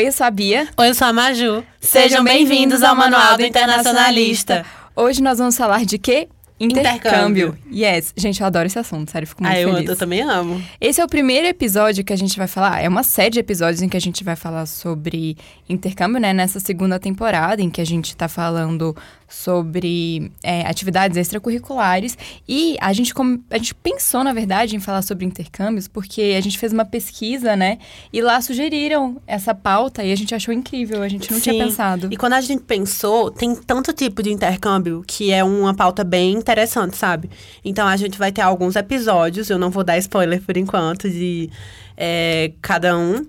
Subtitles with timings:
[0.00, 0.66] Oi, eu sou a Bia.
[0.78, 1.62] Oi, eu sou a Maju.
[1.78, 4.64] Sejam bem-vindos ao Manual do Internacionalista.
[4.96, 6.26] Hoje nós vamos falar de quê?
[6.58, 7.54] Intercâmbio.
[7.70, 8.14] Yes.
[8.16, 9.90] Gente, eu adoro esse assunto, sério, fico muito Ah, eu, feliz.
[9.90, 10.62] eu também amo.
[10.80, 12.82] Esse é o primeiro episódio que a gente vai falar.
[12.82, 15.36] É uma série de episódios em que a gente vai falar sobre
[15.68, 16.32] intercâmbio, né?
[16.32, 18.96] Nessa segunda temporada, em que a gente tá falando
[19.30, 22.18] sobre é, atividades extracurriculares.
[22.48, 23.14] E a gente,
[23.50, 27.54] a gente pensou, na verdade, em falar sobre intercâmbios, porque a gente fez uma pesquisa,
[27.56, 27.78] né?
[28.12, 31.02] E lá sugeriram essa pauta e a gente achou incrível.
[31.02, 31.60] A gente não tinha Sim.
[31.60, 32.08] pensado.
[32.10, 36.32] E quando a gente pensou, tem tanto tipo de intercâmbio que é uma pauta bem
[36.32, 37.30] interessante, sabe?
[37.64, 41.48] Então a gente vai ter alguns episódios, eu não vou dar spoiler por enquanto de
[41.96, 43.24] é, cada um,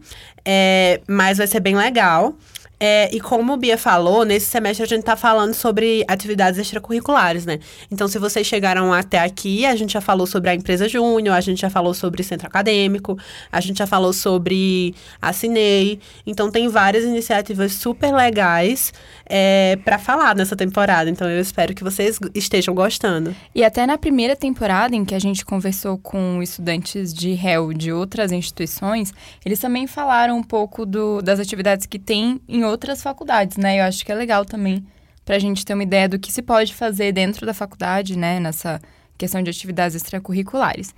[0.45, 2.35] é, mas vai ser bem legal.
[2.83, 7.45] É, e como o Bia falou, nesse semestre a gente tá falando sobre atividades extracurriculares,
[7.45, 7.59] né?
[7.91, 11.41] Então, se vocês chegaram até aqui, a gente já falou sobre a empresa Júnior, a
[11.41, 13.15] gente já falou sobre centro acadêmico,
[13.51, 15.99] a gente já falou sobre a Cinei.
[16.25, 18.91] Então, tem várias iniciativas super legais
[19.27, 21.07] é, para falar nessa temporada.
[21.07, 23.35] Então, eu espero que vocês estejam gostando.
[23.53, 27.93] E até na primeira temporada, em que a gente conversou com estudantes de réu de
[27.93, 29.13] outras instituições,
[29.45, 33.79] eles também falaram um pouco do- das atividades que tem em outras faculdades, né?
[33.79, 34.83] Eu acho que é legal também
[35.25, 38.39] para a gente ter uma ideia do que se pode fazer dentro da faculdade, né?
[38.39, 38.81] Nessa
[39.17, 40.93] questão de atividades extracurriculares.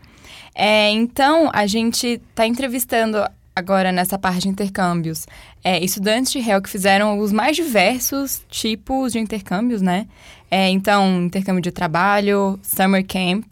[0.56, 3.18] É, então, a gente está entrevistando
[3.56, 5.28] agora nessa parte de intercâmbios
[5.64, 10.08] é, estudantes de réu que fizeram os mais diversos tipos de intercâmbios, né?
[10.50, 13.52] É, então, intercâmbio de trabalho, summer camp.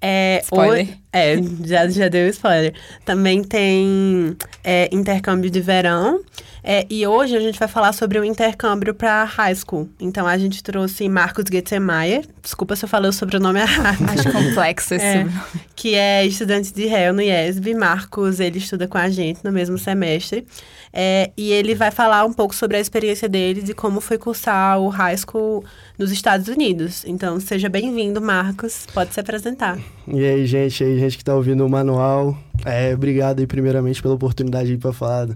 [0.00, 0.86] É, Spoiler.
[0.88, 2.74] o- é, já, já deu spoiler.
[3.04, 6.20] Também tem é, intercâmbio de verão.
[6.68, 9.88] É, e hoje a gente vai falar sobre o intercâmbio para high school.
[10.00, 12.26] Então a gente trouxe Marcos Getzemeyer.
[12.42, 13.98] Desculpa se eu falei o sobrenome errado.
[14.10, 15.18] Acho complexo esse É.
[15.22, 15.42] sobrenome.
[15.76, 17.72] que é estudante de réu no IESB.
[17.74, 20.44] Marcos, ele estuda com a gente no mesmo semestre.
[20.92, 24.80] É, e ele vai falar um pouco sobre a experiência dele de como foi cursar
[24.80, 25.64] o high school
[25.96, 27.04] nos Estados Unidos.
[27.06, 28.86] Então, seja bem-vindo, Marcos.
[28.92, 29.78] Pode se apresentar.
[30.08, 34.14] E aí, gente, aí, gente que tá ouvindo o manual, é, obrigado aí primeiramente pela
[34.14, 35.28] oportunidade aí pra falar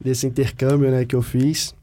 [0.00, 1.74] desse intercâmbio, né, que eu fiz.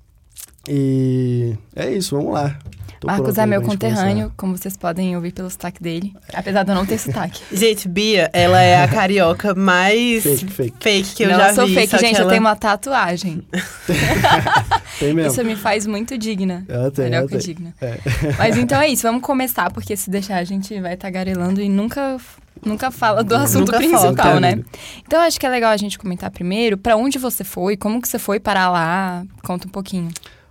[0.68, 2.58] E é isso, vamos lá.
[3.00, 6.12] Tô Marcos é meu conterrâneo, como vocês podem ouvir pelo sotaque dele.
[6.34, 7.44] Apesar de eu não ter sotaque.
[7.56, 10.78] Gente, Bia, ela é a carioca mais Fake, fake.
[10.82, 11.76] fake que eu não, já eu sou vi.
[11.76, 12.16] fake, só que gente.
[12.16, 13.44] Eu ela- tenho uma tatuagem.
[13.86, 14.82] começar.
[15.00, 15.32] Tem mesmo.
[15.32, 16.66] Isso me faz muito digna.
[16.68, 17.46] Ela tem, Melhor ela que tem.
[17.46, 17.76] digna.
[17.80, 18.00] É.
[18.40, 22.18] Mas então é isso, vamos começar, porque se deixar a gente vai tagarelando e nunca,
[22.66, 24.64] nunca fala do assunto Nunca principal, né?
[25.06, 28.08] Então acho que é legal a gente comentar primeiro pra onde você foi, como que
[28.08, 30.10] você foi parar lá, conta um pouquinho.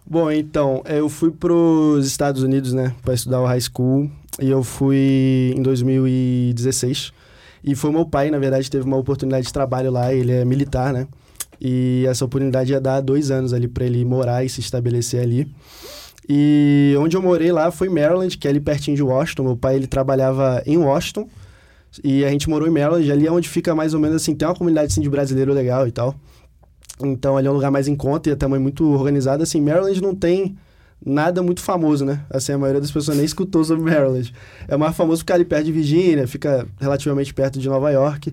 [0.09, 4.09] Bom, então, eu fui pros Estados Unidos, né, pra estudar o high school,
[4.41, 7.13] e eu fui em 2016.
[7.65, 10.93] E foi meu pai, na verdade, teve uma oportunidade de trabalho lá, ele é militar,
[10.93, 11.09] né?
[11.61, 15.51] E essa oportunidade ia dar dois anos ali pra ele morar e se estabelecer ali.
[16.29, 19.43] E onde eu morei lá foi Maryland, que é ali pertinho de Washington.
[19.45, 21.29] Meu pai, ele trabalhava em Washington.
[22.05, 24.47] E a gente morou em Maryland, ali é onde fica mais ou menos assim, tem
[24.49, 26.15] uma comunidade assim, de brasileiro legal e tal.
[27.01, 29.43] Então ali é um lugar mais em conta e é também muito organizado.
[29.43, 30.57] Assim, Maryland não tem
[31.05, 32.25] nada muito famoso, né?
[32.31, 34.33] Assim, a maioria das pessoas nem escutou sobre Maryland.
[34.67, 38.33] É mais famoso ficar ali perto de Virgínia, fica relativamente perto de Nova York.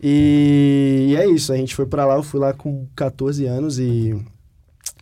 [0.00, 3.78] E, e é isso, a gente foi pra lá, eu fui lá com 14 anos
[3.78, 4.16] e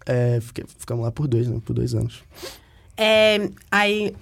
[0.06, 1.60] é, fiquei- ficamos lá por dois, né?
[1.64, 2.22] Por dois anos.
[2.96, 4.14] É, aí.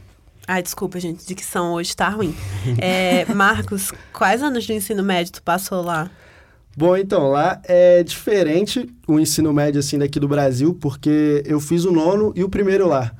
[0.47, 2.34] Ai, desculpa, gente, dicção hoje tá ruim.
[2.78, 6.10] É, Marcos, quais anos de ensino médio tu passou lá?
[6.77, 11.84] Bom, então, lá é diferente o ensino médio, assim, daqui do Brasil, porque eu fiz
[11.84, 13.12] o nono e o primeiro lá.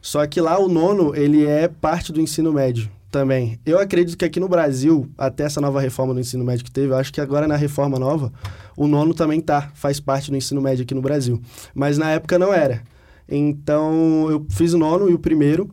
[0.00, 3.58] Só que lá o nono, ele é parte do ensino médio também.
[3.64, 6.92] Eu acredito que aqui no Brasil, até essa nova reforma do ensino médio que teve,
[6.92, 8.32] eu acho que agora na reforma nova,
[8.76, 11.40] o nono também tá, faz parte do ensino médio aqui no Brasil.
[11.74, 12.82] Mas na época não era.
[13.28, 15.70] Então, eu fiz o nono e o primeiro,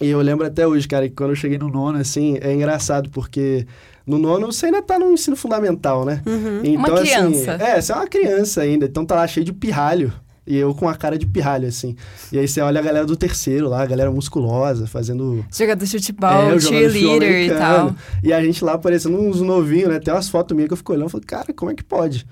[0.00, 3.10] e eu lembro até hoje, cara, que quando eu cheguei no nono, assim, é engraçado,
[3.10, 3.66] porque
[4.06, 6.22] no nono você ainda tá no ensino fundamental, né?
[6.26, 6.60] Uhum.
[6.64, 7.52] Então, Uma assim, criança.
[7.52, 10.12] é, você é uma criança ainda, então tá lá cheio de pirralho.
[10.46, 11.94] E eu com a cara de pirralho, assim.
[12.32, 15.44] E aí você olha a galera do terceiro lá, a galera musculosa, fazendo.
[15.54, 17.94] Jogador de futebol, É, cheerleader e tal.
[18.24, 19.98] E a gente lá parecendo uns novinhos, né?
[19.98, 22.26] Tem umas fotos minhas que eu fico olhando e falo, cara, como é que pode?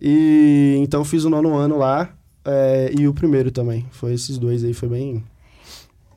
[0.00, 2.08] E então eu fiz o nono ano lá
[2.44, 3.86] é, e o primeiro também.
[3.92, 5.22] Foi esses dois aí, foi bem.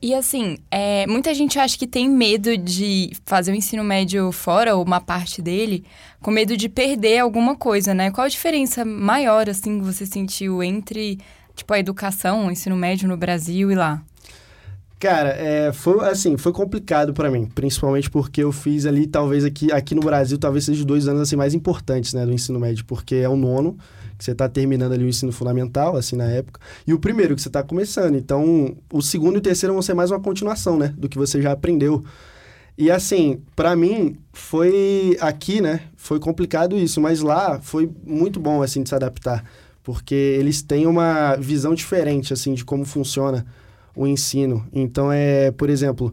[0.04, 4.76] E assim, é, muita gente acha que tem medo de fazer o ensino médio fora,
[4.76, 5.82] ou uma parte dele,
[6.20, 8.10] com medo de perder alguma coisa, né?
[8.10, 11.18] Qual a diferença maior, assim, que você sentiu entre,
[11.56, 14.02] tipo, a educação, o ensino médio no Brasil e lá?
[15.00, 19.72] Cara, é, foi assim, foi complicado pra mim, principalmente porque eu fiz ali, talvez aqui,
[19.72, 22.84] aqui no Brasil, talvez seja os dois anos assim mais importantes, né, do ensino médio,
[22.84, 23.78] porque é o nono,
[24.24, 27.48] você está terminando ali o ensino fundamental, assim, na época, e o primeiro, que você
[27.48, 28.16] está começando.
[28.16, 31.40] Então, o segundo e o terceiro vão ser mais uma continuação, né, do que você
[31.42, 32.02] já aprendeu.
[32.76, 38.62] E assim, para mim, foi aqui, né, foi complicado isso, mas lá foi muito bom,
[38.62, 39.44] assim, de se adaptar,
[39.82, 43.46] porque eles têm uma visão diferente, assim, de como funciona
[43.94, 44.66] o ensino.
[44.72, 46.12] Então, é, por exemplo,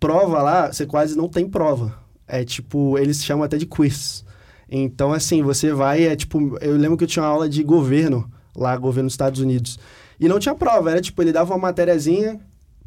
[0.00, 1.94] prova lá, você quase não tem prova.
[2.26, 4.24] É tipo, eles chamam até de quiz.
[4.70, 8.30] Então, assim, você vai, é tipo, eu lembro que eu tinha uma aula de governo
[8.54, 9.78] lá, governo dos Estados Unidos.
[10.18, 12.38] E não tinha prova, era tipo, ele dava uma matériazinha,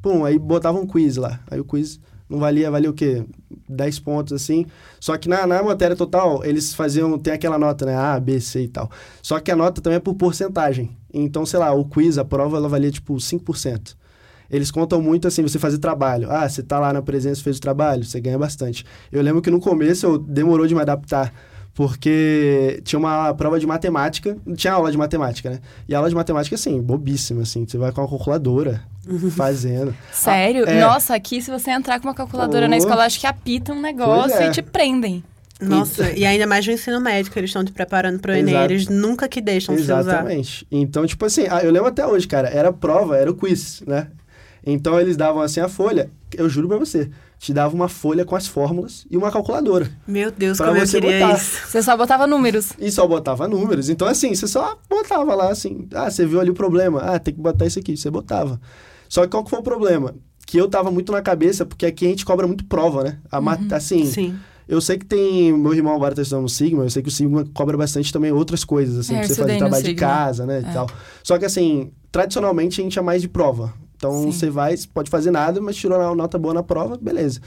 [0.02, 1.42] pum, aí botava um quiz lá.
[1.52, 2.00] Aí o quiz
[2.30, 3.26] não valia, valia o quê?
[3.68, 4.66] 10 pontos, assim.
[5.00, 7.96] Só que na, na matéria total, eles faziam, tem aquela nota, né?
[7.98, 8.90] A, B, C e tal.
[9.22, 10.96] Só que a nota também é por porcentagem.
[11.14, 13.96] Então, sei lá, o quiz, a prova, ela valia tipo 5%.
[14.50, 16.30] Eles contam muito assim, você fazer trabalho.
[16.32, 18.86] Ah, você tá lá na presença, fez o trabalho, você ganha bastante.
[19.12, 21.34] Eu lembro que no começo eu demorou de me adaptar
[21.74, 25.60] porque tinha uma prova de matemática, tinha aula de matemática, né?
[25.88, 28.84] E a aula de matemática, assim, bobíssima, assim, você vai com a calculadora
[29.36, 29.96] fazendo.
[30.12, 30.66] Sério?
[30.68, 30.80] Ah, é...
[30.80, 32.70] Nossa, aqui se você entrar com uma calculadora oh.
[32.70, 34.48] na escola, acho que apita um negócio é.
[34.48, 35.24] e te prendem.
[35.60, 38.88] Nossa, e ainda mais no ensino médico, eles estão te preparando para o Enem, eles
[38.88, 40.04] nunca que deixam Exatamente.
[40.04, 40.20] você usar.
[40.20, 40.68] Exatamente.
[40.70, 44.08] Então, tipo assim, ah, eu lembro até hoje, cara, era prova, era o quiz, né?
[44.66, 47.10] Então eles davam assim a folha, eu juro para você,
[47.44, 49.92] te dava uma folha com as fórmulas e uma calculadora.
[50.07, 51.38] Meu Deus, como eu queria botar.
[51.38, 51.68] isso.
[51.68, 52.72] Você só botava números.
[52.80, 53.90] E só botava números.
[53.90, 57.34] Então, assim, você só botava lá, assim, ah, você viu ali o problema, ah, tem
[57.34, 58.62] que botar isso aqui, você botava.
[59.10, 60.16] Só que qual que foi o problema?
[60.48, 63.19] Que eu tava muito na cabeça, porque aqui a gente cobra muito prova, né?
[63.30, 63.68] A uhum.
[63.74, 64.06] assim...
[64.06, 64.39] Sim.
[64.66, 65.51] Eu sei que tem.
[65.51, 68.31] Meu irmão agora tá estudando no Sigma, eu sei que o Sigma cobra bastante também
[68.31, 70.63] outras coisas, assim, é, pra você fazer trabalho de casa, né?
[70.66, 70.69] É.
[70.69, 70.89] E tal.
[71.22, 73.74] Só que assim, tradicionalmente a gente é mais de prova.
[74.04, 74.32] Então Sim.
[74.34, 77.40] você vai, pode fazer nada, mas tirou uma nota boa na prova, beleza.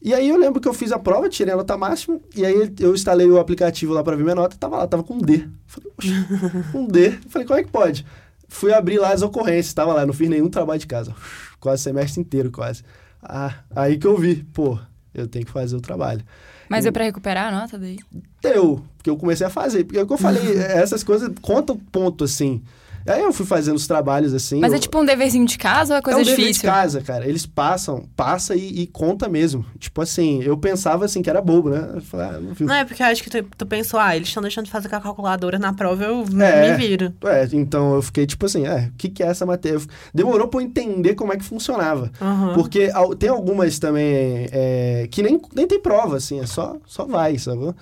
[0.00, 2.72] E aí eu lembro que eu fiz a prova, tirei a nota máxima, e aí
[2.78, 5.48] eu instalei o aplicativo lá para ver minha nota, tava lá, tava com D.
[5.66, 6.12] Falei, poxa,
[6.72, 7.10] um D.
[7.28, 8.06] Falei, como é que pode?
[8.48, 11.12] Fui abrir lá as ocorrências, tava lá, não fiz nenhum trabalho de casa.
[11.58, 12.84] Quase semestre inteiro, quase.
[13.20, 14.78] Ah, aí que eu vi, pô,
[15.12, 16.22] eu tenho que fazer o trabalho.
[16.68, 17.98] Mas e, é para recuperar a nota daí?
[18.40, 19.84] Deu, porque eu comecei a fazer.
[19.84, 22.62] Porque é o que eu falei, essas coisas contam ponto, assim.
[23.06, 24.60] Aí eu fui fazendo os trabalhos assim.
[24.60, 24.78] Mas é eu...
[24.78, 26.44] é tipo um deverzinho de casa ou é coisa é um difícil?
[26.44, 27.26] Dever de casa, cara.
[27.26, 29.64] Eles passam, passa e, e, conta mesmo.
[29.78, 31.92] Tipo assim, eu pensava assim que era bobo, né?
[31.94, 34.28] Eu falei, ah, não, não, é porque eu acho que tu, tu pensou, ah, eles
[34.28, 37.12] estão deixando de fazer com a calculadora na prova, eu é, me viro.
[37.24, 39.80] É, então eu fiquei tipo assim, é, o que, que é essa matéria?
[40.14, 42.10] Demorou pra eu entender como é que funcionava.
[42.20, 42.54] Uhum.
[42.54, 47.38] Porque tem algumas também é, que nem, nem tem prova, assim, é só, só vai,
[47.38, 47.74] sabe?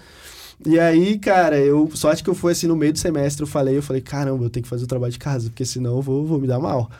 [0.66, 3.46] E aí, cara, eu só acho que eu fui assim no meio do semestre, eu
[3.46, 6.02] falei, eu falei, caramba, eu tenho que fazer o trabalho de casa, porque senão eu
[6.02, 6.90] vou, vou me dar mal.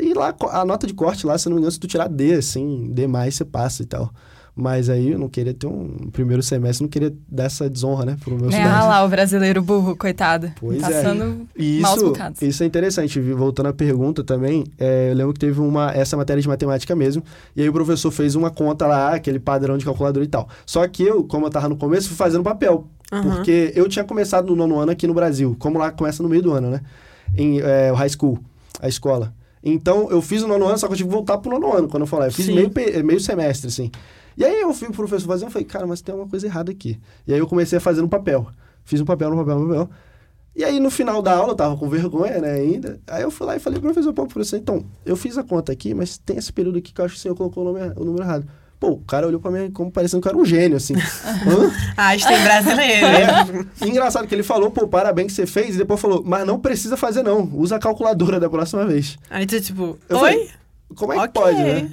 [0.00, 2.34] E lá, a nota de corte lá, se não me engano, se tu tirar D,
[2.34, 4.12] assim, D mais, você passa e tal.
[4.60, 8.16] Mas aí eu não queria ter um primeiro semestre, não queria dar essa desonra, né,
[8.20, 10.50] pro meu é, Ah lá, o brasileiro burro, coitado.
[10.58, 11.62] Pois Passando é.
[11.62, 12.12] E isso,
[12.42, 13.20] isso é interessante.
[13.20, 17.22] Voltando à pergunta também, é, eu lembro que teve uma, essa matéria de matemática mesmo,
[17.54, 20.48] e aí o professor fez uma conta lá, aquele padrão de calculadora e tal.
[20.66, 22.88] Só que eu, como eu tava no começo, fui fazendo papel.
[23.12, 23.22] Uhum.
[23.22, 26.42] Porque eu tinha começado no nono ano aqui no Brasil, como lá começa no meio
[26.42, 26.80] do ano, né?
[27.36, 28.40] Em é, o high school,
[28.82, 29.32] a escola.
[29.62, 31.88] Então, eu fiz o nono ano, só que eu tive que voltar pro nono ano,
[31.88, 32.28] quando eu falei.
[32.28, 32.72] Eu fiz meio,
[33.04, 33.90] meio semestre, assim.
[34.38, 36.70] E aí eu fui pro professor fazendo, eu falei, cara, mas tem uma coisa errada
[36.70, 36.96] aqui.
[37.26, 38.46] E aí eu comecei a fazer no papel.
[38.84, 39.90] Fiz um papel, no papel, no papel.
[40.54, 43.00] E aí no final da aula, eu tava com vergonha, né, ainda.
[43.08, 45.92] Aí eu fui lá e falei, professor, pô, professor, então, eu fiz a conta aqui,
[45.92, 48.04] mas tem esse período aqui que eu acho que o senhor colocou o, nome, o
[48.04, 48.46] número errado.
[48.78, 50.94] Pô, o cara olhou pra mim como parecendo que eu era um gênio, assim.
[51.98, 53.06] Einstein brasileiro.
[53.82, 53.88] É.
[53.88, 56.96] Engraçado que ele falou, pô, parabéns que você fez, e depois falou, mas não precisa
[56.96, 59.18] fazer não, usa a calculadora da próxima vez.
[59.28, 60.30] Aí tu, tipo, eu oi?
[60.30, 60.50] Falei,
[60.94, 61.42] como é que okay.
[61.42, 61.90] pode, né?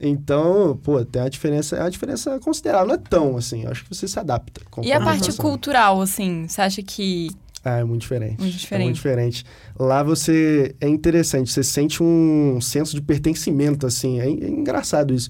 [0.00, 2.86] Então, pô, tem uma diferença, é uma diferença considerável.
[2.86, 4.60] Não é tão assim, acho que você se adapta.
[4.82, 7.30] E a parte cultural, assim, você acha que.
[7.64, 8.38] Ah, é muito diferente.
[8.38, 8.82] Muito diferente.
[8.82, 9.44] É muito diferente.
[9.78, 10.74] Lá você.
[10.80, 14.20] É interessante, você sente um senso de pertencimento, assim.
[14.20, 15.28] É, é engraçado isso.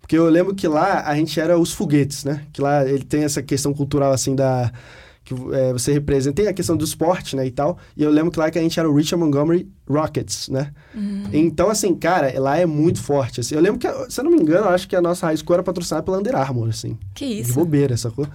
[0.00, 2.44] Porque eu lembro que lá a gente era os foguetes, né?
[2.52, 4.70] Que lá ele tem essa questão cultural, assim, da
[5.24, 6.36] que é, você representa.
[6.36, 7.78] Tem a questão do esporte, né, e tal.
[7.96, 10.72] E eu lembro que lá que a gente era o Richard Montgomery Rockets, né?
[10.94, 11.24] Uhum.
[11.32, 13.54] Então, assim, cara, lá é muito forte, assim.
[13.54, 15.54] Eu lembro que, se eu não me engano, eu acho que a nossa high school
[15.54, 16.98] era patrocinada pela Under Armour, assim.
[17.14, 17.48] Que isso?
[17.48, 18.28] De bobeira, sacou?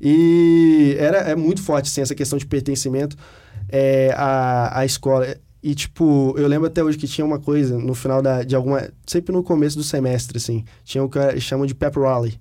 [0.00, 3.16] E era, é muito forte, assim, essa questão de pertencimento
[3.68, 5.34] é, à, à escola.
[5.62, 8.88] E, tipo, eu lembro até hoje que tinha uma coisa no final da, de alguma...
[9.06, 10.64] Sempre no começo do semestre, assim.
[10.84, 12.38] Tinha o que chamam de pep rally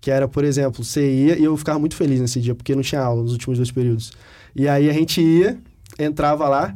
[0.00, 2.82] que era, por exemplo, você ia e eu ficava muito feliz nesse dia, porque não
[2.82, 4.12] tinha aula nos últimos dois períodos.
[4.54, 5.58] E aí a gente ia,
[5.98, 6.74] entrava lá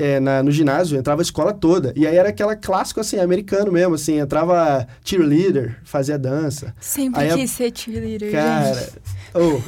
[0.00, 1.92] é, na, no ginásio, entrava a escola toda.
[1.94, 6.74] E aí era aquela clássico, assim, americano mesmo, assim, entrava cheerleader, fazia dança.
[6.80, 8.88] Sempre aí, quis ser cheerleader, Cara,
[9.34, 9.60] oh,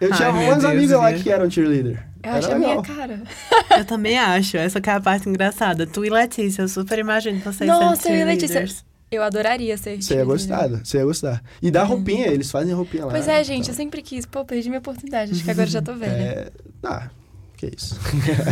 [0.00, 2.06] eu tinha Ai, umas amigas lá que eram cheerleader.
[2.22, 3.22] Eu acho Era a minha cara.
[3.76, 4.56] Eu também acho.
[4.56, 5.86] Essa que é a parte engraçada.
[5.86, 8.64] Tu e Letícia, eu super imagino vocês Nossa, sendo eu e Letícia.
[9.12, 11.42] Eu adoraria ser Você ia gostar, você ia gostar.
[11.60, 13.10] E dá roupinha, eles fazem roupinha lá.
[13.10, 14.24] Pois é, gente, eu sempre quis.
[14.24, 15.32] Pô, perdi minha oportunidade.
[15.32, 16.10] Acho que agora já tô velha.
[16.10, 16.50] É...
[16.82, 17.10] Ah,
[17.58, 17.94] que isso.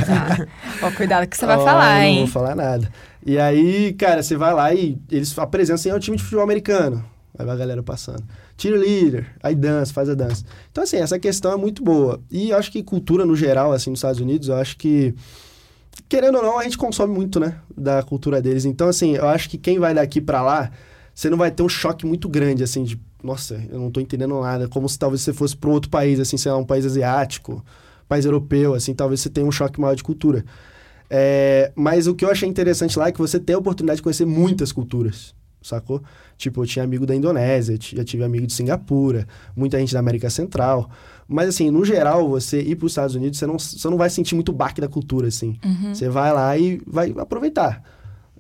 [0.07, 0.47] Tá.
[0.83, 2.19] Ó, cuidado que você vai falar, Não hein?
[2.19, 2.93] vou falar nada.
[3.25, 6.45] E aí, cara, você vai lá e eles apresentam assim, é um time de futebol
[6.45, 7.03] americano.
[7.39, 8.23] Aí vai a galera passando.
[8.59, 10.45] Cheerleader, aí dança, faz a dança.
[10.71, 12.21] Então, assim, essa questão é muito boa.
[12.31, 15.15] E eu acho que cultura no geral, assim, nos Estados Unidos, eu acho que,
[16.09, 18.65] querendo ou não, a gente consome muito, né, da cultura deles.
[18.65, 20.71] Então, assim, eu acho que quem vai daqui pra lá,
[21.15, 24.41] você não vai ter um choque muito grande, assim, de, nossa, eu não tô entendendo
[24.41, 24.69] nada.
[24.69, 27.65] Como se talvez você fosse um outro país, assim, sei lá, um país asiático,
[28.09, 30.45] país europeu, assim, talvez você tenha um choque maior de cultura.
[31.09, 34.03] É, mas o que eu achei interessante lá é que você tem a oportunidade de
[34.03, 36.03] conhecer muitas culturas, sacou?
[36.37, 39.27] Tipo, eu tinha amigo da Indonésia, já tive amigo de Singapura,
[39.57, 40.91] muita gente da América Central.
[41.29, 44.11] Mas, assim, no geral, você ir para os Estados Unidos, você não, você não vai
[44.11, 45.59] sentir muito baque da cultura, assim.
[45.65, 45.95] Uhum.
[45.95, 47.83] Você vai lá e vai aproveitar.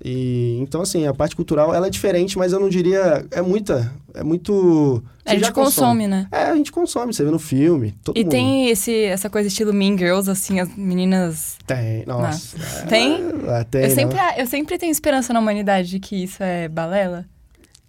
[0.02, 3.24] E, então, assim, a parte cultural, ela é diferente, mas eu não diria...
[3.30, 3.92] É muita...
[4.14, 5.02] É muito...
[5.24, 6.26] A você gente já consome, né?
[6.32, 7.12] É, a gente consome.
[7.14, 8.30] Você vê no filme, todo E mundo.
[8.30, 11.56] tem esse, essa coisa estilo Mean Girls, assim, as meninas.
[11.66, 12.56] Tem, nossa.
[12.88, 13.20] Tem?
[13.48, 13.94] Ah, tem, eu, não.
[13.94, 17.24] sempre, eu sempre tenho esperança na humanidade de que isso é balela.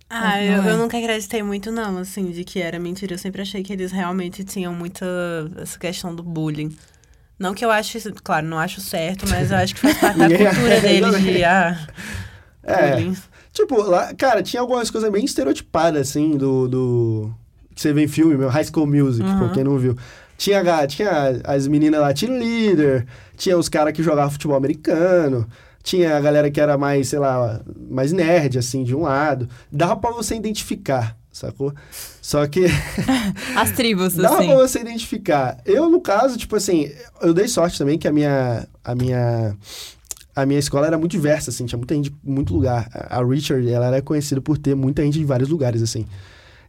[0.08, 0.72] Ah, eu, é.
[0.74, 3.14] eu nunca acreditei muito, não, assim, de que era mentira.
[3.14, 5.06] Eu sempre achei que eles realmente tinham muita
[5.58, 6.76] essa questão do bullying.
[7.42, 10.28] Não que eu ache, claro, não acho certo, mas eu acho que faz parte da
[10.30, 11.88] cultura deles de, ah,
[12.64, 13.18] É, bullying.
[13.52, 16.68] Tipo, lá, cara, tinha algumas coisas bem estereotipadas, assim, do.
[16.68, 17.32] do
[17.74, 19.40] que você vê em filme, meu, High School Music, Uhum.
[19.40, 19.98] pra quem não viu.
[20.38, 23.06] Tinha, tinha as meninas lá, cheerleader,
[23.36, 25.48] tinha os caras que jogavam futebol americano,
[25.84, 29.50] tinha a galera que era mais, sei lá, mais nerd, assim, de um lado.
[29.72, 31.74] Dava pra você identificar, sacou?
[32.22, 32.66] Só que.
[33.56, 34.48] As tribos, Dava assim.
[34.48, 35.58] pra você identificar.
[35.66, 38.68] Eu, no caso, tipo assim, eu dei sorte também que a minha.
[38.84, 39.56] A minha.
[40.34, 42.90] A minha escola era muito diversa, assim, tinha muita gente de muito lugar.
[42.94, 46.06] A a Richard, ela era conhecida por ter muita gente de vários lugares, assim.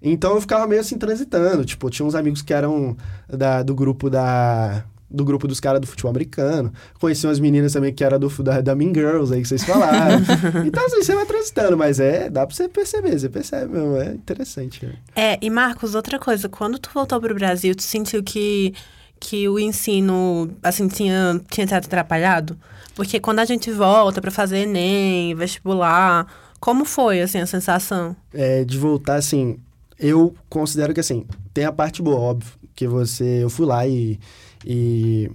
[0.02, 1.64] Então eu ficava meio assim transitando.
[1.64, 2.96] Tipo, tinha uns amigos que eram
[3.28, 4.84] da, do grupo da.
[5.12, 6.72] Do grupo dos caras do futebol americano.
[6.98, 10.20] Conheci umas meninas também que era do, da, da Mean Girls aí que vocês falaram.
[10.64, 14.12] então, assim, você vai transitando, mas é, dá pra você perceber, você percebe mesmo, é
[14.14, 14.86] interessante.
[14.86, 14.94] né?
[15.14, 18.72] É, e Marcos, outra coisa, quando tu voltou pro Brasil, tu sentiu que,
[19.20, 22.56] que o ensino, assim, tinha, tinha te atrapalhado?
[22.94, 26.26] Porque quando a gente volta pra fazer Enem, vestibular,
[26.60, 28.14] como foi, assim, a sensação?
[28.32, 29.58] é, de voltar, assim,
[29.98, 34.18] eu considero que, assim, tem a parte boa, óbvio, que você, eu fui lá e,
[34.64, 35.30] e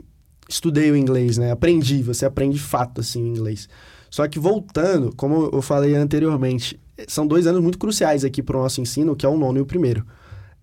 [0.49, 1.51] estudei o inglês, né?
[1.51, 3.67] Aprendi, você aprende de fato, assim, o inglês.
[4.09, 8.61] Só que voltando, como eu falei anteriormente, são dois anos muito cruciais aqui para o
[8.61, 10.05] nosso ensino, que é o nono e o primeiro.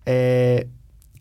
[0.05, 0.67] É,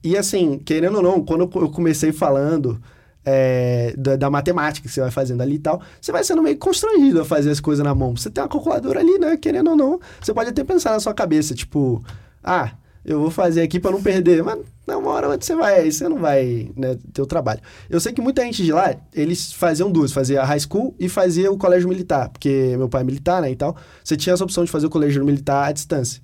[0.02, 2.80] e assim, querendo ou não, quando eu eu comecei falando
[3.24, 6.58] é, da, da matemática que você vai fazendo ali e tal, você vai sendo meio
[6.58, 8.16] constrangido a fazer as coisas na mão.
[8.16, 9.36] Você tem uma calculadora ali, né?
[9.36, 12.04] Querendo ou não, você pode até pensar na sua cabeça, tipo,
[12.42, 12.72] ah,
[13.04, 14.58] eu vou fazer aqui para não perder, mas
[14.88, 17.60] uma hora você vai, você não vai né, ter o trabalho.
[17.90, 21.08] Eu sei que muita gente de lá, eles faziam duas, fazia a high school e
[21.08, 23.76] fazia o colégio militar, porque meu pai é militar, né, e tal.
[24.02, 26.22] Você tinha essa opção de fazer o colégio militar à distância.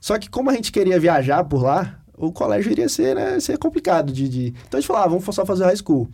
[0.00, 3.58] Só que como a gente queria viajar por lá, o colégio iria ser, né, ser
[3.58, 4.46] complicado de, de...
[4.68, 6.08] Então a gente falou, ah, vamos só fazer high school.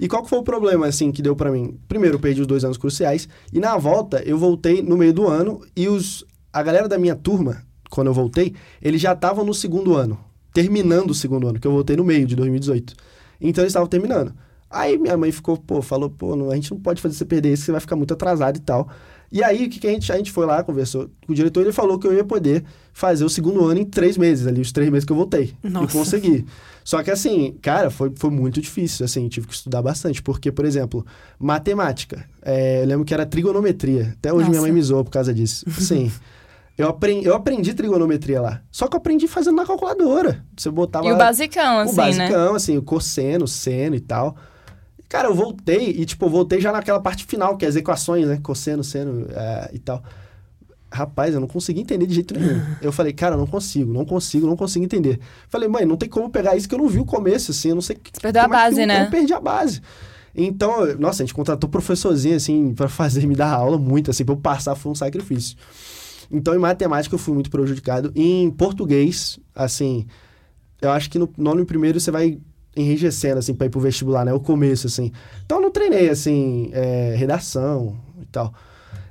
[0.00, 1.78] E qual que foi o problema, assim, que deu pra mim?
[1.86, 5.28] Primeiro, eu perdi os dois anos cruciais, e na volta, eu voltei no meio do
[5.28, 6.24] ano, e os...
[6.52, 10.18] a galera da minha turma, quando eu voltei, eles já estavam no segundo ano,
[10.54, 12.94] terminando o segundo ano, que eu voltei no meio de 2018.
[13.40, 14.32] Então eles estavam terminando.
[14.70, 17.52] Aí minha mãe ficou, pô, falou, pô, não- a gente não pode fazer você perder
[17.52, 18.88] isso, você vai ficar muito atrasado e tal.
[19.32, 21.60] E aí, o que, que a gente, a gente foi lá, conversou com o diretor,
[21.62, 24.72] ele falou que eu ia poder fazer o segundo ano em três meses, ali, os
[24.72, 25.54] três meses que eu voltei.
[25.62, 25.84] Nossa.
[25.84, 26.46] E consegui.
[26.84, 30.64] Só que assim, cara, foi, foi muito difícil, assim, tive que estudar bastante, porque, por
[30.64, 31.06] exemplo,
[31.38, 34.62] matemática, é, eu lembro que era trigonometria, até hoje minha Nossa.
[34.62, 35.64] mãe me zoou por causa disso.
[35.80, 36.10] Sim.
[36.76, 38.62] Eu aprendi, eu aprendi trigonometria lá.
[38.70, 40.44] Só que eu aprendi fazendo na calculadora.
[40.56, 42.02] Você botava E o basicão, assim, o né?
[42.06, 44.36] basicão, assim, o cosseno, o seno e tal.
[45.08, 48.26] Cara, eu voltei e, tipo, eu voltei já naquela parte final, que é as equações,
[48.26, 48.38] né?
[48.42, 50.02] Cosseno, seno é, e tal.
[50.92, 52.60] Rapaz, eu não consegui entender de jeito nenhum.
[52.82, 55.20] Eu falei, cara, eu não consigo, não consigo, não consigo entender.
[55.48, 57.76] Falei, mãe, não tem como pegar isso que eu não vi o começo, assim, eu
[57.76, 57.96] não sei...
[57.96, 59.06] Você perdeu a é que base, eu, né?
[59.06, 59.80] Eu perdi a base.
[60.34, 64.34] Então, nossa, a gente contratou professorzinho, assim, pra fazer, me dar aula muito, assim, pra
[64.34, 65.56] eu passar foi um sacrifício.
[66.30, 68.12] Então, em matemática eu fui muito prejudicado.
[68.14, 70.06] E em português, assim,
[70.80, 72.38] eu acho que no nono e primeiro você vai
[72.76, 74.32] enrijecendo, assim, pra ir pro vestibular, né?
[74.32, 75.10] O começo, assim.
[75.44, 78.54] Então, eu não treinei, assim, é, redação e tal.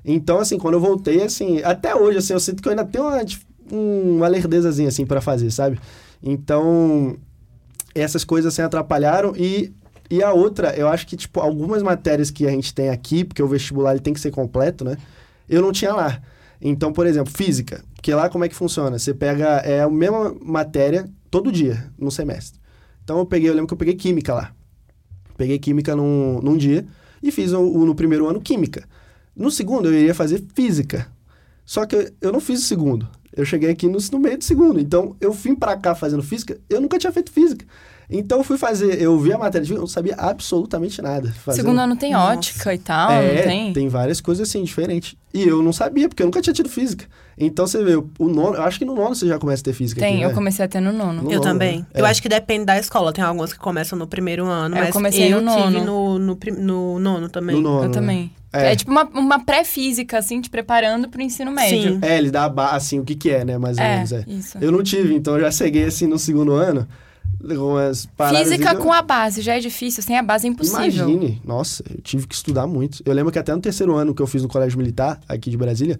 [0.05, 3.03] Então, assim, quando eu voltei, assim, até hoje, assim, eu sinto que eu ainda tenho
[3.05, 3.21] uma,
[3.71, 5.77] um- uma lerdezazinha, assim, pra fazer, sabe?
[6.23, 7.17] Então,
[7.93, 9.73] essas coisas, assim, atrapalharam e
[10.11, 13.43] E a outra, eu acho que, tipo, algumas matérias que a gente tem aqui, porque
[13.43, 14.97] o vestibular ele tem que ser completo, né?
[15.47, 16.19] Eu não tinha lá.
[16.61, 17.83] Então, por exemplo, física.
[17.95, 18.97] Porque lá como é que funciona?
[18.99, 22.59] Você pega é, a mesma matéria todo dia, no semestre.
[23.03, 24.53] Então eu peguei, eu lembro que eu peguei química lá.
[25.37, 26.85] Peguei química num, num dia
[27.23, 28.87] e fiz o, o- no primeiro ano química.
[29.35, 31.07] No segundo eu iria fazer física.
[31.65, 33.07] Só que eu, eu não fiz o segundo.
[33.35, 34.79] Eu cheguei aqui no, no meio do segundo.
[34.79, 37.65] Então eu vim pra cá fazendo física, eu nunca tinha feito física.
[38.09, 41.31] Então eu fui fazer, eu vi a matéria de física, eu não sabia absolutamente nada.
[41.31, 42.33] Fazendo- Segundo ano tem Nossa.
[42.33, 43.87] ótica e tal, é, não tem?
[43.87, 45.15] várias coisas assim, diferentes.
[45.31, 47.05] E eu não sabia, porque eu nunca tinha tido física.
[47.37, 49.73] Então você vê, o nono, eu acho que no nono você já começa a ter
[49.73, 50.01] física.
[50.01, 50.33] Tem, aqui, eu né?
[50.33, 51.21] comecei a ter no nono.
[51.21, 51.79] No Eu nono, também.
[51.79, 51.85] né?
[51.93, 52.09] Eu É.
[52.09, 53.13] acho que depende da escola.
[53.13, 55.85] Tem algumas que começam no primeiro ano, É, eu mas comecei eu no tive nono.
[55.85, 57.55] no, no, prim- no nono também.
[57.57, 57.83] No nono.
[57.83, 57.93] Eu né?
[57.93, 58.31] também.
[58.51, 58.71] É.
[58.71, 61.93] É, tipo uma, uma pré-física, assim, te preparando pro ensino médio.
[61.93, 61.99] Sim.
[62.01, 64.11] É, ele dá assim, o que que é, né, mais ou É, menos.
[64.11, 64.23] É.
[64.27, 64.57] isso.
[64.59, 66.87] Eu não tive, então eu já cheguei assim no segundo ano,
[67.47, 68.49] com as paradas...
[68.49, 71.07] Física eu- com a base já é difícil, sem a base é impossível.
[71.09, 73.01] Imagine, nossa, eu tive que estudar muito.
[73.05, 75.57] Eu lembro que até no terceiro ano que eu fiz no Colégio Militar, aqui de
[75.57, 75.99] Brasília,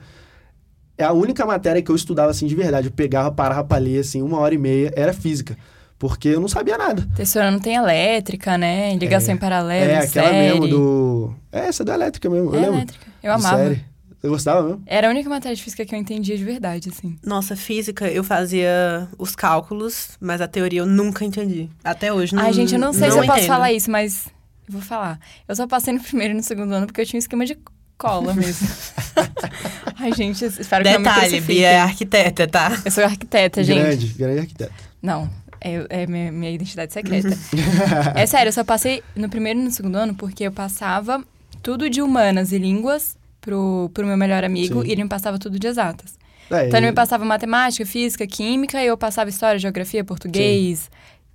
[0.97, 2.87] é a única matéria que eu estudava assim de verdade.
[2.87, 5.57] Eu pegava, parava pra ler, assim, uma hora e meia, era física.
[5.97, 7.05] Porque eu não sabia nada.
[7.15, 8.95] Terceiro ano tem elétrica, né?
[8.95, 9.33] Ligação É.
[9.35, 10.37] em paralelo, é, aquela série.
[10.37, 11.33] mesmo do...
[11.51, 12.75] É, essa da elétrica mesmo, eu É lembro.
[12.77, 13.05] elétrica.
[13.21, 13.57] Eu amava.
[13.57, 13.85] série.
[14.21, 14.83] Você gostava mesmo?
[14.85, 17.17] Era a única matéria de física que eu entendia de verdade, assim.
[17.25, 21.69] Nossa, física, eu fazia os cálculos, mas a teoria eu nunca entendi.
[21.83, 23.47] Até hoje, não Ai, gente, eu não sei se eu posso entendo.
[23.47, 24.27] falar isso, mas
[24.67, 25.19] eu vou falar.
[25.47, 27.57] Eu só passei no primeiro e no segundo ano porque eu tinha um esquema de
[27.97, 28.67] cola mesmo.
[29.95, 31.41] Ai, gente, espero que não me Detalhe.
[31.41, 32.77] Bia é arquiteta, tá?
[32.83, 33.79] Eu sou arquiteta, gente.
[33.79, 34.73] Grande, grande arquiteto.
[35.01, 35.29] Não,
[35.61, 37.29] é, é minha, minha identidade secreta.
[38.15, 41.23] é sério, eu só passei no primeiro e no segundo ano porque eu passava
[41.63, 44.87] tudo de humanas e línguas pro, pro meu melhor amigo Sim.
[44.87, 46.17] e ele me passava tudo de exatas.
[46.49, 50.89] É, Então ele me passava matemática, física, química e eu passava história, geografia, português,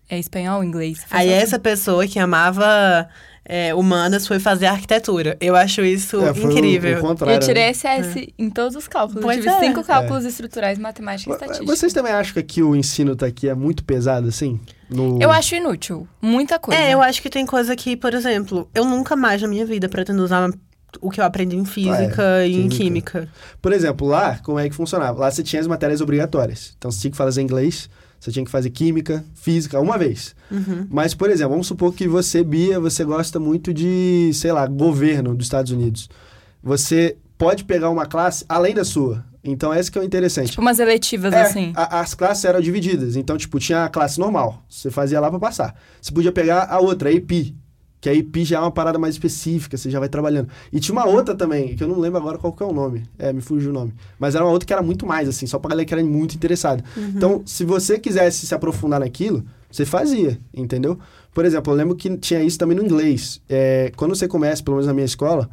[0.08, 1.04] é, espanhol, inglês.
[1.10, 3.08] Aí só essa pessoa que amava
[3.44, 5.36] é, humanas foi fazer arquitetura.
[5.40, 6.98] Eu acho isso é, o- incrível.
[6.98, 7.36] O, contrário.
[7.36, 7.72] eu tirei né?
[7.74, 9.22] SS em todos os cálculos.
[9.22, 9.60] Pois eu tive é.
[9.60, 11.66] cinco cálculos estruturais, matemática e estatística.
[11.66, 14.58] Vocês também acham que aqui o ensino tá aqui é muito pesado, assim?
[14.88, 15.18] No...
[15.20, 16.08] Eu acho inútil.
[16.20, 16.80] Muita coisa.
[16.80, 19.88] É, eu acho que tem coisa que, por exemplo, eu nunca mais na minha vida
[19.88, 20.50] pretendo usar
[21.00, 23.20] o que eu aprendi em física É, e em química.
[23.20, 23.28] química.
[23.60, 25.18] Por exemplo, lá, como é que funcionava?
[25.18, 26.74] Lá você tinha as matérias obrigatórias.
[26.78, 27.88] Então você tinha que fazer inglês,
[28.20, 30.34] você tinha que fazer química, física, uma vez.
[30.50, 30.86] Uhum.
[30.90, 35.34] Mas, por exemplo, vamos supor que você, Bia, você gosta muito de, sei lá, governo
[35.34, 36.08] dos Estados Unidos.
[36.62, 39.24] Você pode pegar uma classe além da sua.
[39.46, 40.50] Então, essa que é o interessante.
[40.50, 41.72] Tipo umas eletivas, É, assim.
[41.76, 43.14] a- as classes eram divididas.
[43.14, 44.62] Então, tipo, tinha a classe normal.
[44.70, 45.74] Você fazia lá pra passar.
[46.00, 47.54] Você podia pegar a outra, a AP.
[48.04, 50.50] Que a AP já é uma parada mais específica, você já vai trabalhando.
[50.70, 53.04] E tinha uma outra também, que eu não lembro agora qual que é o nome.
[53.18, 53.94] É, me fugiu o nome.
[54.18, 56.34] Mas era uma outra que era muito mais, assim, só pra galera que era muito
[56.34, 56.84] interessada.
[57.16, 60.98] Então, se você quisesse se aprofundar naquilo, você fazia, entendeu?
[61.32, 63.40] Por exemplo, eu lembro que tinha isso também no inglês.
[63.48, 65.48] É, quando você começa, pelo menos na minha escola,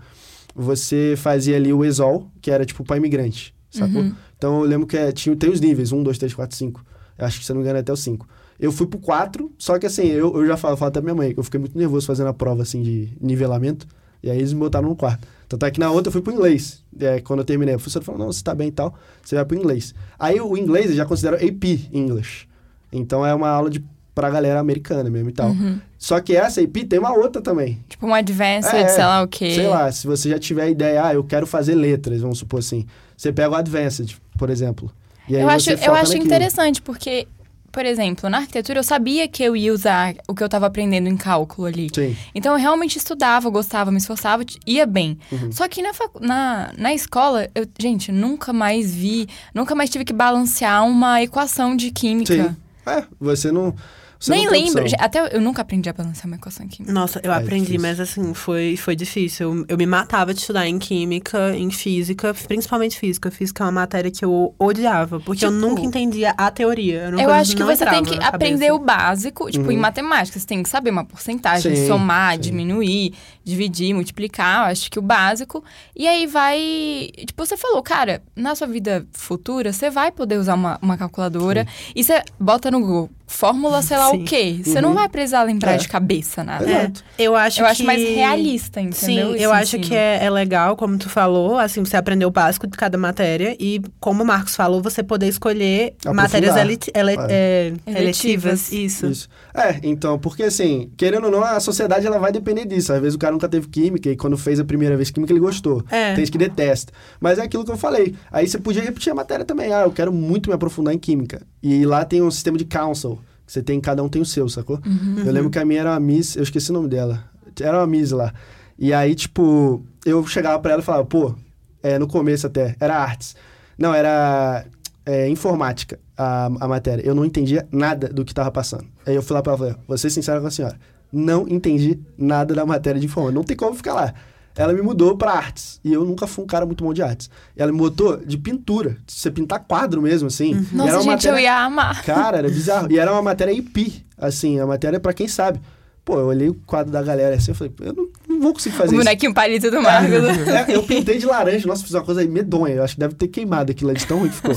[0.54, 4.02] você fazia ali o ESOL, que era tipo para imigrante, sacou?
[4.02, 4.14] Uhum.
[4.38, 6.86] Então eu lembro que é, tinha, tem os níveis, 1, 2, 3, 4, 5.
[7.18, 8.28] Eu acho que, se não me engano, é até o 5.
[8.62, 11.34] Eu fui pro 4, só que assim, eu, eu já falo, falo até minha mãe,
[11.34, 13.88] que eu fiquei muito nervoso fazendo a prova, assim, de nivelamento.
[14.22, 15.28] E aí eles me botaram no quarto.
[15.50, 16.84] Tanto é que na outra eu fui pro inglês.
[17.00, 18.94] É, quando eu terminei, a professora falou, não, você tá bem e tal,
[19.24, 19.96] você vai pro inglês.
[20.20, 22.48] Aí o inglês eu já considero AP English.
[22.94, 25.50] Então é uma aula de, pra galera americana mesmo e tal.
[25.50, 25.80] Uhum.
[25.98, 27.84] Só que essa AP tem uma outra também.
[27.90, 29.56] Tipo um advanced, É, sei lá o quê.
[29.56, 32.86] Sei lá, se você já tiver ideia, ah, eu quero fazer letras, vamos supor assim.
[33.18, 34.92] Você pega o Advanced, por exemplo.
[35.28, 36.26] E aí Eu acho, eu acho naquilo.
[36.26, 37.28] interessante, porque,
[37.72, 41.08] por exemplo, na arquitetura eu sabia que eu ia usar o que eu tava aprendendo
[41.08, 41.90] em cálculo ali.
[41.94, 42.16] Sim.
[42.36, 45.18] Então eu realmente estudava, gostava, me esforçava, ia bem.
[45.32, 45.52] Uhum.
[45.52, 50.14] Só que na, na, na escola, eu, gente, nunca mais vi, nunca mais tive que
[50.14, 52.50] balancear uma equação de química.
[52.50, 52.56] Sim.
[52.86, 53.74] É, você não.
[54.22, 54.84] Você Nem lembro.
[54.84, 54.98] opção.
[55.00, 56.94] Até eu nunca aprendi a balancear uma equação em química.
[56.94, 57.82] Nossa, eu É aprendi, difícil.
[57.82, 59.52] mas assim, foi, foi difícil.
[59.52, 63.32] Eu, eu me matava de estudar em química, em física, principalmente física.
[63.32, 67.00] Física é uma matéria que eu odiava, porque eu Tipo, nunca entendia a teoria.
[67.00, 69.82] Era uma Eu coisa acho que você tem que aprender o básico, tipo, em Uhum.
[69.82, 72.42] matemática, você tem que saber uma porcentagem, Sim, somar, sim.
[72.42, 75.64] diminuir, dividir, multiplicar, eu acho que o básico.
[75.96, 77.10] E aí vai.
[77.26, 81.66] Tipo, você falou, cara, na sua vida futura, você vai poder usar uma, uma calculadora
[81.96, 84.22] e você bota no Google fórmula, sei lá Sim.
[84.22, 84.60] o quê.
[84.64, 84.96] Você não Uhum.
[84.96, 85.78] vai precisar lembrar É.
[85.78, 86.70] de cabeça nada.
[86.70, 86.84] É.
[86.86, 87.72] É, eu acho Eu que...
[87.72, 89.28] acho mais realista, entendeu?
[89.30, 89.84] Sim, esse eu acho ensino.
[89.90, 93.56] que é, é legal, como tu falou, assim, você aprender o básico de cada matéria
[93.60, 96.14] e, como o Marcos falou, você poder escolher Aprofundar.
[96.16, 98.02] matérias eleti- ele- é, Eletivas.
[98.02, 98.72] eletivas.
[98.72, 99.06] Isso.
[99.08, 99.30] Isso.
[99.54, 102.92] É, então, porque assim, querendo ou não, a sociedade ela vai depender disso.
[102.94, 105.40] Às vezes o cara nunca teve química e quando fez a primeira vez química ele
[105.40, 105.84] gostou.
[105.90, 106.10] É.
[106.14, 106.92] Tem gente que detesta.
[107.20, 108.16] Mas é aquilo que eu falei.
[108.32, 109.72] Aí você podia repetir a matéria também.
[109.74, 111.42] Ah, eu quero muito me aprofundar em química.
[111.62, 113.20] E lá tem um sistema de council.
[113.52, 114.80] Você tem, cada um tem o seu, sacou?
[115.26, 117.26] Eu lembro que a minha era uma Miss, eu esqueci o nome dela.
[117.60, 118.34] Era uma Miss lá.
[118.80, 121.36] E aí, tipo, eu chegava pra ela e falava, pô,
[121.84, 123.36] é, no começo até, era artes.
[123.78, 124.64] Não, era
[125.06, 127.06] é, informática a, a matéria.
[127.06, 128.86] Eu não entendia nada do que tava passando.
[129.06, 130.80] Aí eu fui lá pra ela e falei, vou ser sincero com a senhora,
[131.12, 133.38] não entendi nada da matéria de informática.
[133.38, 134.14] Não tem como ficar lá.
[134.56, 135.80] Ela me mudou pra artes.
[135.84, 137.30] E eu nunca fui um cara muito bom de artes.
[137.56, 138.98] Ela me botou de pintura.
[139.06, 140.52] De você pintar quadro mesmo, assim.
[140.72, 142.04] E Nossa, era uma gente, eu matéria- ia amar.
[142.04, 142.92] Cara, era bizarro.
[142.92, 145.60] E era uma matéria IP, assim, a matéria pra quem sabe.
[146.04, 148.76] Pô, eu olhei o quadro da galera assim, eu falei, eu não, não vou conseguir
[148.76, 149.04] O fazer isso.
[149.04, 150.12] bonequinho palito do Marcos.
[150.48, 152.74] É, eu pintei de laranja, nossa, fiz uma coisa aí medonha.
[152.76, 154.56] Eu acho que deve ter queimado aquilo ali de tão ruim que ficou.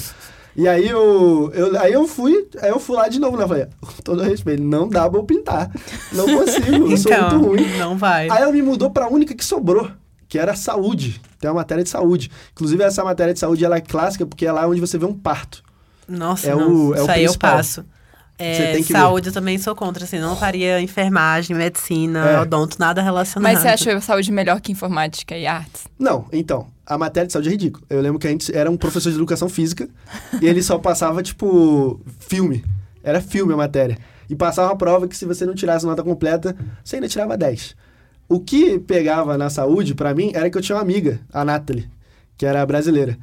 [0.56, 3.46] E aí eu, eu, aí eu fui, aí eu fui lá de novo, né?
[3.46, 5.68] Falei, com todo respeito, não dá pra eu pintar.
[6.12, 7.78] Não consigo, eu sou Então, muito ruim.
[7.78, 8.30] não vai.
[8.30, 9.90] Aí ela me mudou pra única que sobrou,
[10.28, 11.20] que era saúde.
[11.40, 12.30] Tem uma matéria de saúde.
[12.52, 15.12] Inclusive, essa matéria de saúde ela é clássica porque é lá onde você vê um
[15.14, 15.62] parto.
[16.06, 16.72] Nossa, É não.
[16.72, 17.84] o- é o Isso aí eu passo.
[18.38, 22.40] É, Você tem que saúde eu também sou contra, assim, não faria enfermagem, medicina, É.
[22.40, 23.52] odonto, nada relacionado.
[23.52, 25.84] Mas você achou saúde melhor que informática e artes?
[25.98, 27.84] Não, então, a matéria de saúde é ridícula.
[27.88, 29.88] Eu lembro que a gente era um professor de educação física
[30.42, 32.64] e ele só passava, tipo, filme.
[33.04, 33.98] Era filme a matéria.
[34.28, 37.76] E passava uma prova que se você não tirasse nota completa, você ainda tirava 10.
[38.28, 41.88] O que pegava na saúde, pra mim, era que eu tinha uma amiga, a Nathalie,
[42.36, 43.16] que era brasileira.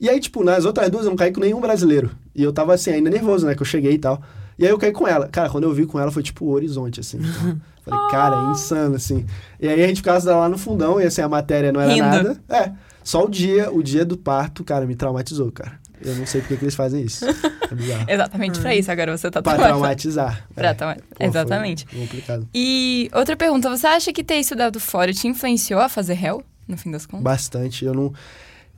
[0.00, 2.10] E aí, tipo, nas outras duas eu não caí com nenhum brasileiro.
[2.34, 4.20] E eu tava, assim, ainda nervoso, né, que eu cheguei e tal.
[4.58, 5.28] E aí eu caí com ela.
[5.28, 7.18] Cara, quando eu vi com ela, foi tipo o horizonte, assim.
[7.18, 9.24] Então, falei, cara, é insano, assim.
[9.60, 12.04] E aí a gente ficava lá no fundão, e assim, a matéria não era Rindo.
[12.06, 12.40] nada.
[12.48, 12.72] É.
[13.04, 15.78] Só o dia, o dia do parto, cara, me traumatizou, cara.
[16.00, 17.24] Eu não sei por que eles fazem isso.
[17.24, 18.04] É bizarro.
[18.10, 20.46] Exatamente pra isso, agora você tá pra traumatizar.
[20.54, 20.74] Pra É.
[20.74, 21.86] trauma- Pô, Exatamente.
[21.86, 22.48] complicado.
[22.54, 26.76] E outra pergunta, você acha que ter estudado fora te influenciou a fazer réu, no
[26.76, 27.24] fim das contas?
[27.24, 27.84] Bastante.
[27.84, 28.12] Eu não.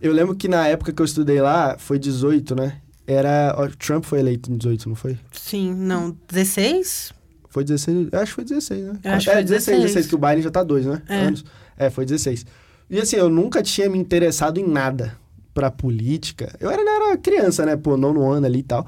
[0.00, 2.76] Eu lembro que na época que eu estudei lá, foi 18, né?
[3.12, 3.54] Era.
[3.56, 5.18] ó, Trump foi eleito em 18, não foi?
[5.32, 6.16] Sim, não.
[6.30, 7.12] 16?
[7.48, 8.08] Foi 16.
[8.12, 9.00] eu Acho que foi 16, né?
[9.02, 11.02] Eu acho é, que foi 16, 16, 16, que o Biden já tá dois, né?
[11.08, 11.16] É.
[11.16, 11.44] Anos.
[11.76, 12.46] É, foi 16.
[12.88, 15.16] E assim, eu nunca tinha me interessado em nada
[15.52, 16.54] pra política.
[16.60, 17.76] Eu era, era criança, né?
[17.76, 18.86] Pô, nono ano ali e tal.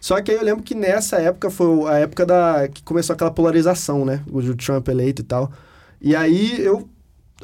[0.00, 3.30] Só que aí eu lembro que nessa época foi a época da que começou aquela
[3.30, 4.22] polarização, né?
[4.28, 5.52] O Trump eleito e tal.
[6.00, 6.88] E aí eu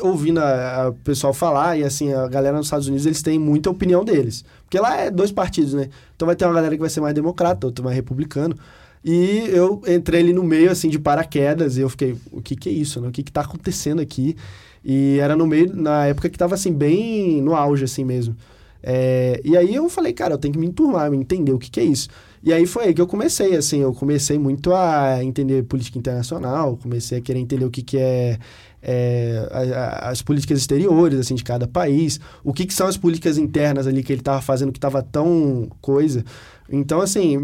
[0.01, 4.05] ouvindo o pessoal falar, e assim, a galera nos Estados Unidos, eles têm muita opinião
[4.05, 4.45] deles.
[4.65, 5.89] Porque lá é dois partidos, né?
[6.15, 8.57] Então vai ter uma galera que vai ser mais democrata, outra mais republicano.
[9.05, 12.69] E eu entrei ali no meio, assim, de paraquedas, e eu fiquei, o que que
[12.69, 13.09] é isso, né?
[13.09, 14.37] O que que tá acontecendo aqui?
[14.85, 18.37] E era no meio, na época que tava, assim, bem no auge, assim mesmo.
[18.83, 21.71] É, e aí eu falei, cara, eu tenho que me enturmar, me entender o que
[21.71, 22.09] que é isso.
[22.43, 26.77] E aí foi aí que eu comecei, assim, eu comecei muito a entender política internacional,
[26.77, 28.39] comecei a querer entender o que que é,
[28.83, 29.61] é, a-
[30.07, 33.87] a- as políticas exteriores, assim, de cada país, o que que são as políticas internas
[33.87, 36.25] ali que ele tava fazendo que tava tão coisa.
[36.71, 37.37] Então, assim,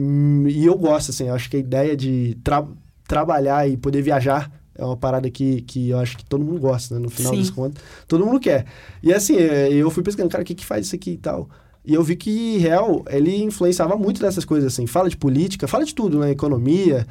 [0.48, 2.66] e eu gosto, assim, eu acho que a ideia de tra-
[3.06, 6.94] trabalhar e poder viajar é uma parada que, que eu acho que todo mundo gosta,
[6.94, 7.00] né?
[7.00, 7.38] No final Sim.
[7.40, 8.66] das contas, todo mundo quer.
[9.02, 11.48] E assim, é, eu fui pesquisando, cara, o que que faz isso aqui e tal.
[11.86, 14.86] E eu vi que, real, ele influenciava muito dessas coisas, assim.
[14.86, 16.30] Fala de política, fala de tudo, né?
[16.30, 17.06] Economia,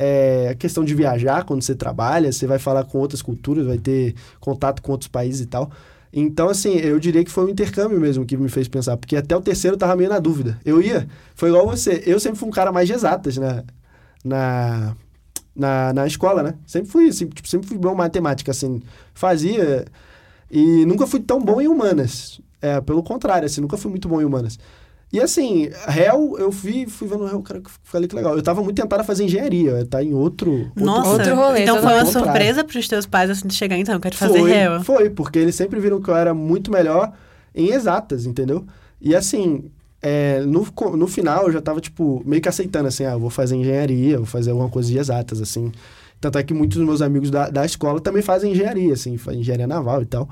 [0.00, 3.78] é, a questão de viajar quando você trabalha, você vai falar com outras culturas, vai
[3.78, 5.72] ter contato com outros países e tal.
[6.12, 9.36] Então, assim, eu diria que foi o intercâmbio mesmo que me fez pensar, porque até
[9.36, 10.56] o terceiro eu tava meio na dúvida.
[10.64, 13.64] Eu ia, foi igual você, eu sempre fui um cara mais de exatas, né?
[14.24, 14.94] Na,
[15.54, 16.54] na, na escola, né?
[16.64, 18.80] Sempre fui, assim, tipo, sempre fui bom em matemática, assim,
[19.12, 19.84] fazia
[20.48, 22.40] e nunca fui tão bom em humanas.
[22.62, 24.58] É, pelo contrário, assim, nunca fui muito bom em humanas.
[25.10, 28.36] E assim, réu, eu fui, fui vendo réu, cara, que falei que legal.
[28.36, 30.70] Eu tava muito tentado a fazer engenharia, tá em outro.
[30.76, 32.26] Nossa, outro rolê, então foi uma contrário.
[32.26, 34.84] surpresa pros teus pais, assim, de chegar, então, eu quero fazer foi, réu.
[34.84, 37.12] Foi, porque eles sempre viram que eu era muito melhor
[37.54, 38.66] em exatas, entendeu?
[39.00, 39.70] E assim,
[40.02, 40.66] é, no,
[40.96, 44.18] no final eu já tava, tipo, meio que aceitando, assim, ah, eu vou fazer engenharia,
[44.18, 45.72] vou fazer alguma coisa de exatas, assim.
[46.20, 49.40] Tanto é que muitos dos meus amigos da, da escola também fazem engenharia, assim, fazem
[49.40, 50.28] engenharia naval e tal.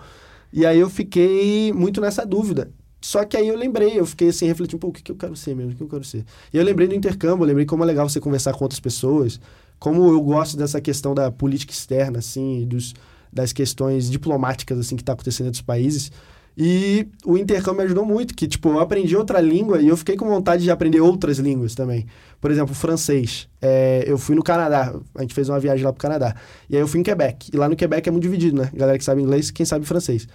[0.52, 2.70] E aí eu fiquei muito nessa dúvida.
[3.00, 5.36] Só que aí eu lembrei, eu fiquei assim, refletindo, pô, o que, que eu quero
[5.36, 5.72] ser mesmo?
[5.72, 6.24] O que eu quero ser?
[6.52, 9.40] E eu lembrei do intercâmbio, eu lembrei como é legal você conversar com outras pessoas,
[9.78, 12.94] como eu gosto dessa questão da política externa, assim, dos,
[13.32, 16.10] das questões diplomáticas, assim, que tá acontecendo em outros países.
[16.58, 20.16] E o intercâmbio me ajudou muito, que, tipo, eu aprendi outra língua e eu fiquei
[20.16, 22.06] com vontade de aprender outras línguas também.
[22.40, 23.46] Por exemplo, francês.
[23.60, 26.34] É, eu fui no Canadá, a gente fez uma viagem lá pro Canadá.
[26.70, 27.50] E aí eu fui em Quebec.
[27.52, 28.70] E lá no Quebec é muito dividido, né?
[28.72, 30.26] Galera que sabe inglês, quem sabe francês.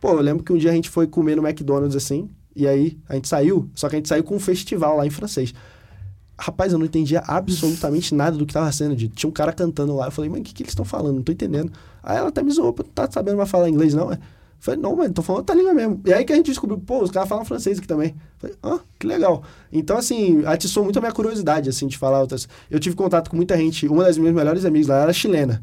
[0.00, 2.98] Pô, eu lembro que um dia a gente foi comer no McDonald's assim, e aí
[3.08, 5.52] a gente saiu, só que a gente saiu com um festival lá em francês.
[6.40, 9.16] Rapaz, eu não entendia absolutamente nada do que tava sendo dito.
[9.16, 10.06] Tinha um cara cantando lá.
[10.06, 11.16] Eu falei, mas o que, que eles estão falando?
[11.16, 11.72] Não tô entendendo.
[12.00, 14.12] Aí ela até me zoou, "Pô, tá sabendo mais falar inglês, não?
[14.12, 14.18] É.
[14.60, 16.00] Falei, não, mano, tô falando outra língua mesmo.
[16.04, 18.14] E aí que a gente descobriu, pô, os caras falam francês aqui também.
[18.38, 19.42] Falei, ah, que legal.
[19.72, 22.48] Então, assim, atiçou muito a minha curiosidade, assim, de falar outras.
[22.70, 23.86] Eu tive contato com muita gente.
[23.88, 25.62] Uma das minhas melhores amigas lá era chilena.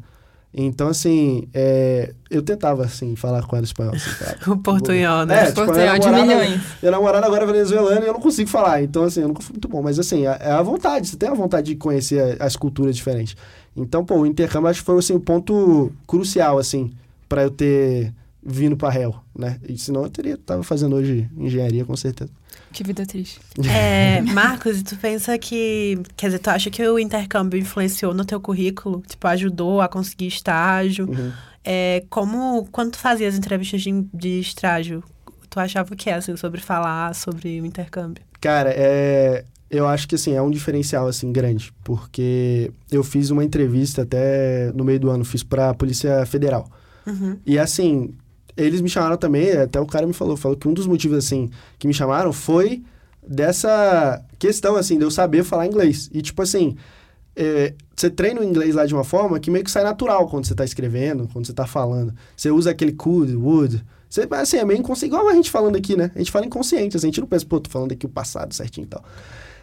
[0.58, 3.94] Então, assim, é, eu tentava, assim, falar com ela espanhol.
[3.94, 4.08] Assim,
[4.50, 5.42] o portunhol, né?
[5.42, 6.62] É, tipo, portunhol de milhões.
[6.80, 8.82] Minha namorada agora é venezuelana e eu não consigo falar.
[8.82, 9.82] Então, assim, eu nunca fui muito bom.
[9.82, 11.08] Mas, assim, é, é a vontade.
[11.08, 13.36] Você tem a vontade de conhecer as culturas diferentes.
[13.76, 16.90] Então, pô, o intercâmbio acho que foi, assim, o um ponto crucial, assim,
[17.28, 19.60] para eu ter vindo para réu, né?
[19.68, 22.30] E senão eu teria, tava fazendo hoje engenharia, com certeza.
[22.72, 23.40] Que vida triste.
[23.68, 28.40] É, Marcos, tu pensa que, quer dizer, tu acha que o intercâmbio influenciou no teu
[28.40, 29.02] currículo?
[29.06, 31.08] Tipo, ajudou a conseguir estágio?
[31.08, 31.32] Uhum.
[31.64, 35.02] É, como, quando tu fazia as entrevistas de, de estágio,
[35.48, 38.22] tu achava o que, assim, sobre falar sobre o intercâmbio?
[38.40, 41.72] Cara, é, eu acho que, assim, é um diferencial, assim, grande.
[41.82, 46.68] Porque eu fiz uma entrevista até no meio do ano, fiz pra Polícia Federal.
[47.06, 47.38] Uhum.
[47.44, 48.14] E, assim,
[48.56, 51.50] eles me chamaram também, até o cara me falou, falou que um dos motivos, assim,
[51.78, 52.82] que me chamaram foi
[53.26, 56.08] dessa questão, assim, de eu saber falar inglês.
[56.12, 56.76] E, tipo assim,
[57.34, 60.46] é, você treina o inglês lá de uma forma que meio que sai natural quando
[60.46, 62.14] você tá escrevendo, quando você tá falando.
[62.36, 63.84] Você usa aquele could, would.
[64.08, 66.10] Você, assim, é meio inconsciente, igual a gente falando aqui, né?
[66.14, 68.54] A gente fala inconsciente, assim, a gente não pensa, pô, tô falando aqui o passado
[68.54, 69.04] certinho e tal.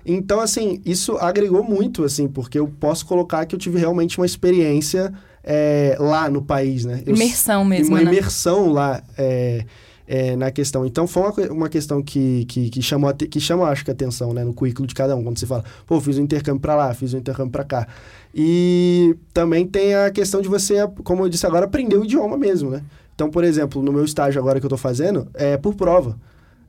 [0.06, 4.26] Então, assim, isso agregou muito, assim, porque eu posso colocar que eu tive realmente uma
[4.26, 7.04] experiência é, lá no país, né?
[7.06, 8.12] Eu, imersão mesmo, uma né?
[8.12, 9.66] imersão lá é,
[10.08, 10.86] é, na questão.
[10.86, 14.44] Então, foi uma, uma questão que, que, que, chamou, que chama, acho que, atenção, né?
[14.44, 15.24] No currículo de cada um.
[15.24, 17.88] Quando você fala, pô, fiz um intercâmbio para lá, fiz um intercâmbio para cá.
[18.34, 22.70] E também tem a questão de você, como eu disse agora, aprender o idioma mesmo,
[22.70, 22.82] né?
[23.14, 26.18] Então, por exemplo, no meu estágio agora que eu tô fazendo, é por prova.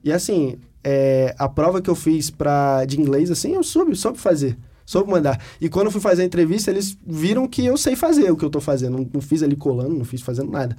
[0.03, 4.19] E assim, é, a prova que eu fiz pra, de inglês, assim, eu soube, soube
[4.19, 4.59] fazer.
[4.87, 5.41] Soube mandar.
[5.61, 8.45] E quando eu fui fazer a entrevista, eles viram que eu sei fazer o que
[8.45, 8.99] eu tô fazendo.
[8.99, 10.77] Não, não fiz ali colando, não fiz fazendo nada.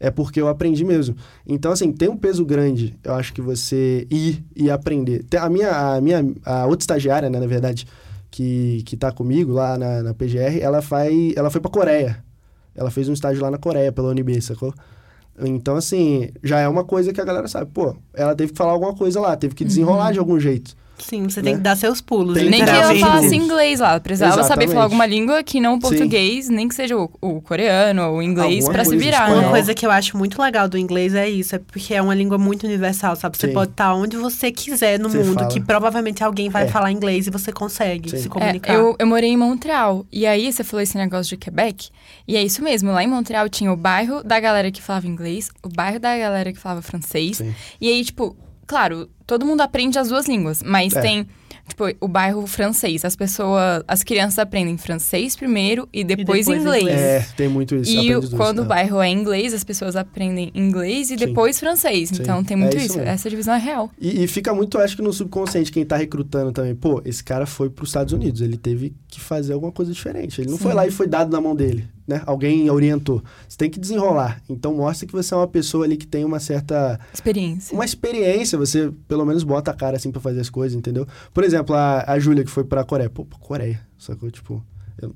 [0.00, 1.16] É porque eu aprendi mesmo.
[1.46, 5.24] Então, assim, tem um peso grande, eu acho que você ir e aprender.
[5.40, 7.84] A minha, a minha a outra estagiária, né, na verdade,
[8.30, 12.22] que, que tá comigo lá na, na PGR, ela, vai, ela foi pra Coreia.
[12.76, 14.72] Ela fez um estágio lá na Coreia, pela UNB, sacou?
[15.40, 17.70] Então, assim, já é uma coisa que a galera sabe.
[17.72, 20.12] Pô, ela teve que falar alguma coisa lá, teve que desenrolar uhum.
[20.12, 20.76] de algum jeito.
[21.04, 21.50] Sim, você né?
[21.50, 22.34] tem que dar seus pulos.
[22.34, 23.98] Tem nem que ela falasse inglês lá.
[24.00, 24.48] Precisava Exatamente.
[24.48, 26.54] saber falar alguma língua que não o português, Sim.
[26.54, 29.30] nem que seja o, o coreano ou o inglês para se virar.
[29.30, 29.48] Uma né?
[29.50, 32.38] coisa que eu acho muito legal do inglês é isso, é porque é uma língua
[32.38, 33.36] muito universal, sabe?
[33.36, 33.52] Você Sim.
[33.54, 35.48] pode estar onde você quiser no você mundo, fala.
[35.48, 36.68] que provavelmente alguém vai é.
[36.68, 38.18] falar inglês e você consegue Sim.
[38.18, 38.72] se comunicar.
[38.72, 41.88] É, eu, eu morei em Montreal, e aí você falou esse negócio de Quebec,
[42.26, 42.90] e é isso mesmo.
[42.90, 46.52] Lá em Montreal tinha o bairro da galera que falava inglês, o bairro da galera
[46.52, 47.42] que falava francês,
[47.80, 48.36] e aí, tipo,
[48.68, 51.00] claro, todo mundo aprende as duas línguas, mas é.
[51.00, 51.26] tem
[51.66, 53.04] tipo, o bairro francês.
[53.04, 56.82] As pessoas, as crianças aprendem francês primeiro e depois, e depois inglês.
[56.82, 57.00] inglês.
[57.00, 57.90] É, tem muito isso.
[57.90, 58.66] E o, quando o é.
[58.66, 61.26] bairro é inglês, as pessoas aprendem inglês e Sim.
[61.26, 62.10] depois francês.
[62.10, 62.18] Sim.
[62.20, 62.98] Então tem muito é isso.
[62.98, 63.00] isso.
[63.00, 63.90] Essa divisão é real.
[63.98, 66.74] E, e, fica muito, acho que no subconsciente, quem tá recrutando também.
[66.74, 70.40] Pô, esse cara foi para os Estados Unidos, ele teve que fazer alguma coisa diferente.
[70.40, 70.64] Ele não Sim.
[70.64, 72.22] foi lá e foi dado na mão dele né?
[72.24, 73.22] Alguém orientou.
[73.46, 74.40] Você tem que desenrolar.
[74.48, 77.74] Então mostra que você é uma pessoa ali que tem uma certa experiência.
[77.74, 81.06] Uma experiência, você pelo menos bota a cara assim para fazer as coisas, entendeu?
[81.34, 84.30] Por exemplo, a, a Júlia que foi para Coreia, pô, Coreia, sacou?
[84.30, 84.64] Tipo,
[85.00, 85.14] eu,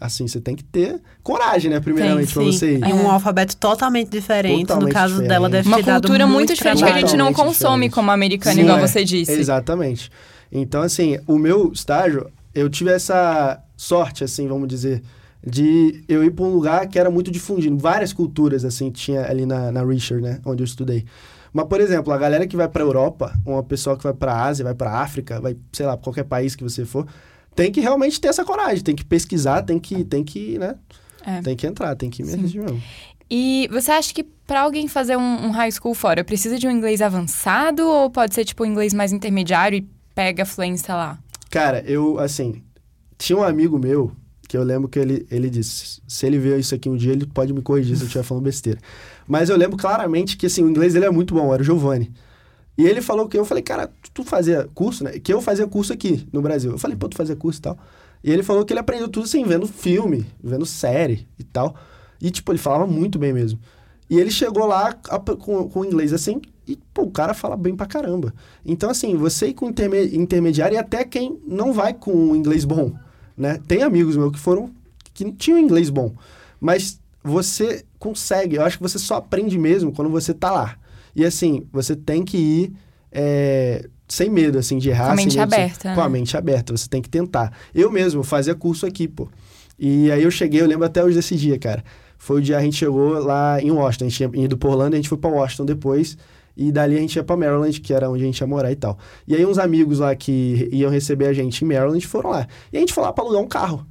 [0.00, 2.86] assim, você tem que ter coragem, né, primeiramente, para você ir.
[2.86, 5.28] E um alfabeto totalmente diferente, totalmente no caso diferente.
[5.28, 7.94] dela deve uma ter cultura muito, muito diferente que a gente não consome diferente.
[7.94, 9.32] como americano, Sim, igual é, você disse.
[9.32, 10.08] Exatamente.
[10.52, 15.02] Então, assim, o meu estágio, eu tive essa sorte, assim, vamos dizer,
[15.46, 17.76] de eu ir para um lugar que era muito difundido.
[17.78, 20.40] Várias culturas, assim, tinha ali na, na Richard, né?
[20.44, 21.04] Onde eu estudei.
[21.52, 24.64] Mas, por exemplo, a galera que vai para Europa, uma pessoa que vai para Ásia,
[24.64, 27.06] vai para África, vai, sei lá, qualquer país que você for,
[27.54, 30.76] tem que realmente ter essa coragem, tem que pesquisar, tem que, tem que, né?
[31.24, 31.40] É.
[31.42, 32.80] Tem que entrar, tem que ir mesmo.
[33.30, 36.70] E você acha que para alguém fazer um, um, high school fora, precisa de um
[36.70, 41.18] inglês avançado ou pode ser tipo um inglês mais intermediário e pega a fluência lá?
[41.50, 42.62] Cara, eu, assim,
[43.18, 44.12] tinha um amigo meu
[44.48, 47.26] que eu lembro que ele, ele disse, se ele ver isso aqui um dia, ele
[47.26, 48.80] pode me corrigir se eu estiver falando besteira.
[49.26, 52.10] Mas eu lembro claramente que, assim, o inglês dele é muito bom, era o Giovanni.
[52.76, 55.18] E ele falou que eu falei, cara, tu fazia curso, né?
[55.18, 56.70] Que eu fazia curso aqui no Brasil.
[56.70, 57.78] Eu falei, pô, tu fazia curso e tal.
[58.24, 61.76] E ele falou que ele aprendeu tudo assim, vendo filme, vendo série e tal.
[62.18, 63.60] E, tipo, ele falava muito bem mesmo.
[64.08, 67.76] E ele chegou lá com, com o inglês assim, e, pô, o cara fala bem
[67.76, 68.32] pra caramba.
[68.64, 72.94] Então, assim, você ir com intermediário e até quem não vai com inglês bom
[73.38, 73.58] né?
[73.66, 74.70] Tem amigos meus que foram
[75.14, 76.12] que não tinham inglês bom,
[76.60, 80.76] mas você consegue, eu acho que você só aprende mesmo quando você tá lá.
[81.14, 82.72] E assim, você tem que ir
[83.10, 85.06] é, sem medo, assim, de errar.
[85.06, 85.88] Com a mente aberta.
[85.88, 85.94] né?
[85.94, 87.52] Com a mente aberta, você tem que tentar.
[87.74, 89.28] Eu mesmo fazia curso aqui, pô.
[89.78, 91.84] E aí eu cheguei, eu lembro até hoje desse dia, cara.
[92.16, 94.04] foi o dia a gente chegou lá em Washington.
[94.04, 96.16] A gente tinha ido por Orlando, a gente foi pra Washington depois.
[96.60, 98.76] E dali a gente ia pra Maryland, que era onde a gente ia morar e
[98.76, 98.98] tal.
[99.28, 102.48] E aí uns amigos lá que iam receber a gente em Maryland foram lá.
[102.72, 103.86] E a gente foi lá pra alugar um carro.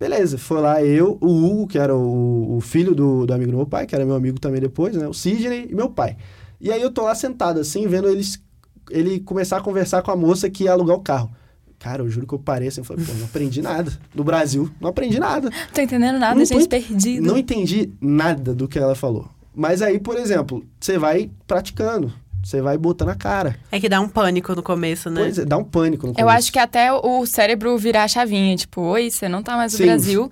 [0.00, 3.56] Beleza, foi lá eu, o Hugo, que era o, o filho do, do amigo do
[3.58, 5.06] meu pai, que era meu amigo também depois, né?
[5.06, 6.16] O Sidney e meu pai.
[6.60, 8.42] E aí eu tô lá sentado assim, vendo eles,
[8.90, 11.30] ele começar a conversar com a moça que ia alugar o carro.
[11.78, 13.92] Cara, eu juro que eu parei assim, eu falei, pô, não aprendi nada.
[14.14, 15.50] No Brasil, não aprendi nada.
[15.74, 17.26] Tô entendendo nada, Não gente tô- perdido.
[17.26, 19.28] Não entendi nada do que ela falou.
[19.54, 22.12] Mas aí, por exemplo, você vai praticando,
[22.42, 23.56] você vai botando a cara.
[23.70, 25.20] É que dá um pânico no começo, né?
[25.22, 26.36] Pois é, dá um pânico no Eu começo.
[26.38, 29.78] acho que até o cérebro virar a chavinha, tipo, oi, você não tá mais no
[29.78, 29.86] Sim.
[29.86, 30.30] Brasil.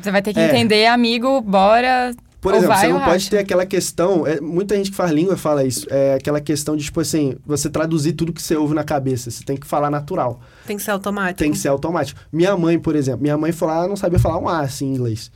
[0.00, 0.46] Você vai ter que É.
[0.48, 2.14] entender, amigo, bora.
[2.40, 3.30] Por exemplo, vai você não pode racha.
[3.30, 4.26] ter aquela questão.
[4.26, 5.86] é, muita gente que faz língua fala isso.
[5.88, 9.30] É aquela questão de, tipo assim, você traduzir tudo que você ouve na cabeça.
[9.30, 10.40] Você tem que falar natural.
[10.66, 11.38] Tem que ser automático.
[11.38, 12.18] Tem que ser automático.
[12.32, 14.94] Minha mãe, por exemplo, minha mãe falou, ah, não sabia falar um A assim em
[14.94, 15.30] inglês.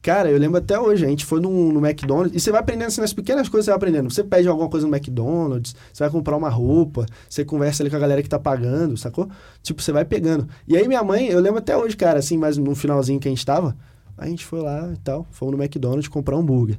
[0.00, 2.86] Cara, eu lembro até hoje, a gente foi no, no McDonald's e você vai aprendendo
[2.88, 4.08] assim, nas pequenas coisas você vai aprendendo.
[4.10, 7.96] Você pede alguma coisa no McDonald's, você vai comprar uma roupa, você conversa ali com
[7.96, 9.28] a galera que tá pagando, sacou?
[9.62, 10.48] Tipo, você vai pegando.
[10.68, 13.30] E aí minha mãe, eu lembro até hoje, cara, assim, mas no finalzinho que a
[13.30, 13.76] gente tava,
[14.16, 16.78] a gente foi lá e tal, fomos no McDonald's comprar um hambúrguer.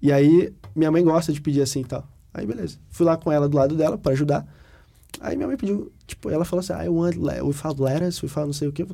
[0.00, 2.06] E aí minha mãe gosta de pedir assim e tal.
[2.32, 2.78] Aí beleza.
[2.90, 4.46] Fui lá com ela do lado dela pra ajudar.
[5.20, 8.52] Aí minha mãe pediu, tipo, ela falou assim, I want, le- without lettuce, without não
[8.52, 8.84] sei o quê.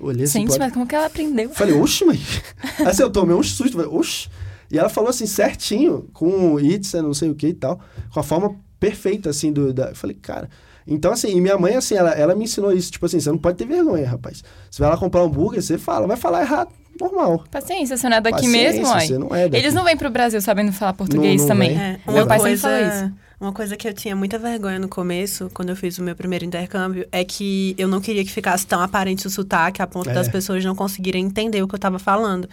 [0.00, 1.50] Olhei assim, Gente, mas como que ela aprendeu?
[1.50, 2.18] Falei, oxe, mãe.
[2.86, 3.72] Assim, eu tomei um susto.
[3.76, 4.28] Falei, oxe.
[4.70, 7.80] E ela falou assim, certinho, com o Itza, não sei o que e tal.
[8.14, 9.72] Com a forma perfeita, assim, do...
[9.72, 9.88] Da...
[9.88, 10.48] Eu falei, cara...
[10.86, 12.90] Então, assim, e minha mãe, assim, ela, ela me ensinou isso.
[12.90, 14.42] Tipo assim, você não pode ter vergonha, rapaz.
[14.68, 16.06] Você vai lá comprar um hambúrguer, você fala.
[16.06, 17.44] Vai falar errado, normal.
[17.50, 19.06] Paciência, você não é daqui Paciência, mesmo, ai.
[19.06, 19.56] Você não é daqui.
[19.56, 21.78] Eles não vêm pro Brasil sabendo falar português Não- não também.
[21.78, 23.12] É, Meu pai sempre falou isso.
[23.40, 26.44] Uma coisa que eu tinha muita vergonha no começo, quando eu fiz o meu primeiro
[26.44, 30.12] intercâmbio, é que eu não queria que ficasse tão aparente o sotaque a ponto É.
[30.12, 32.46] das pessoas não conseguirem entender o que eu tava falando.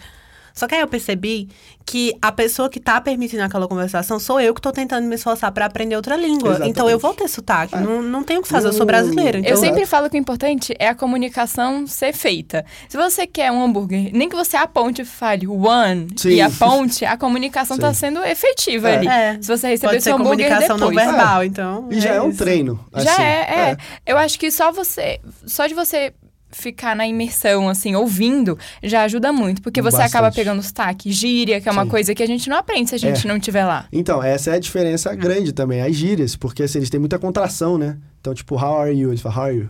[0.58, 1.48] Só que aí eu percebi
[1.86, 5.50] que a pessoa que tá permitindo aquela conversação sou eu que tô tentando me esforçar
[5.52, 6.50] pra aprender outra língua.
[6.50, 6.70] Exatamente.
[6.70, 7.74] Então eu vou ter sotaque.
[7.74, 7.80] É.
[7.80, 9.38] Não, não tenho o que fazer, eu sou brasileira.
[9.38, 9.66] Eu Então, Exato.
[9.66, 12.64] sempre falo que o importante é a comunicação ser feita.
[12.88, 16.30] Se você quer um hambúrguer, nem que você aponte e fale one Sim.
[16.30, 17.82] e aponte, a comunicação Sim.
[17.82, 18.96] tá sendo efetiva É.
[18.98, 19.08] ali.
[19.08, 19.38] É.
[19.40, 20.96] Se você receber pode seu ser hambúrguer comunicação depois.
[21.06, 21.88] não verbal, então.
[21.90, 22.38] E já é, um isso.
[22.38, 22.84] treino.
[22.96, 23.22] Já assim.
[23.22, 26.12] é, é, Eu acho que só você, só de você
[26.50, 29.60] ficar na imersão, assim, ouvindo, já ajuda muito.
[29.62, 30.16] Porque você Bastante.
[30.16, 31.90] acaba pegando sotaque, gíria, que é uma Sim.
[31.90, 33.28] coisa que a gente não aprende se a gente É.
[33.28, 33.86] não estiver lá.
[33.92, 37.76] Então, essa é a diferença grande também, as gírias, porque assim, eles têm muita contração,
[37.78, 37.96] né?
[38.20, 39.10] Então, tipo, how are you?
[39.10, 39.68] Eles falam, how are you?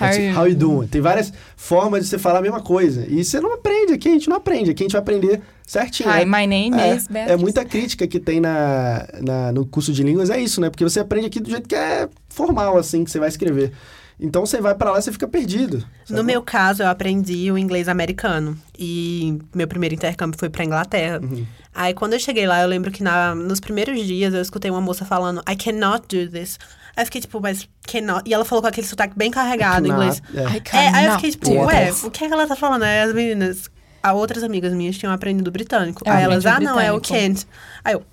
[0.00, 0.36] How are you?
[0.40, 0.86] how you doing?
[0.88, 3.06] Tem várias formas de você falar a mesma coisa.
[3.08, 6.08] E você não aprende, aqui a gente não aprende, aqui a gente vai aprender certinho.
[6.10, 6.40] Hi, né?
[6.40, 7.32] my name É, is Beatriz.
[7.32, 10.68] é muita crítica que tem na, na- no curso de línguas, é isso, né?
[10.68, 13.70] Porque você aprende aqui do jeito que é formal, assim, que você vai escrever.
[14.18, 15.78] Então você vai pra lá e você fica perdido.
[16.08, 16.22] No sabe?
[16.22, 18.56] meu caso, eu aprendi o inglês americano.
[18.78, 21.20] E meu primeiro intercâmbio foi pra Inglaterra.
[21.20, 21.44] Uhum.
[21.74, 24.80] Aí, quando eu cheguei lá, eu lembro que na, nos primeiros dias eu escutei uma
[24.80, 26.58] moça falando, I cannot do this.
[26.96, 28.22] Aí eu fiquei tipo, mas cannot.
[28.24, 30.22] E ela falou com aquele sotaque bem carregado em inglês.
[30.32, 30.56] É.
[30.56, 32.84] I É, aí eu fiquei tipo, ué, o que é que ela tá falando?
[32.84, 33.68] Aí as meninas,
[34.00, 36.02] a outras amigas minhas tinham aprendido britânico.
[36.06, 37.40] Eu aí elas, ah, não, é o britânico.
[37.40, 37.46] can't.
[37.84, 38.04] Aí eu,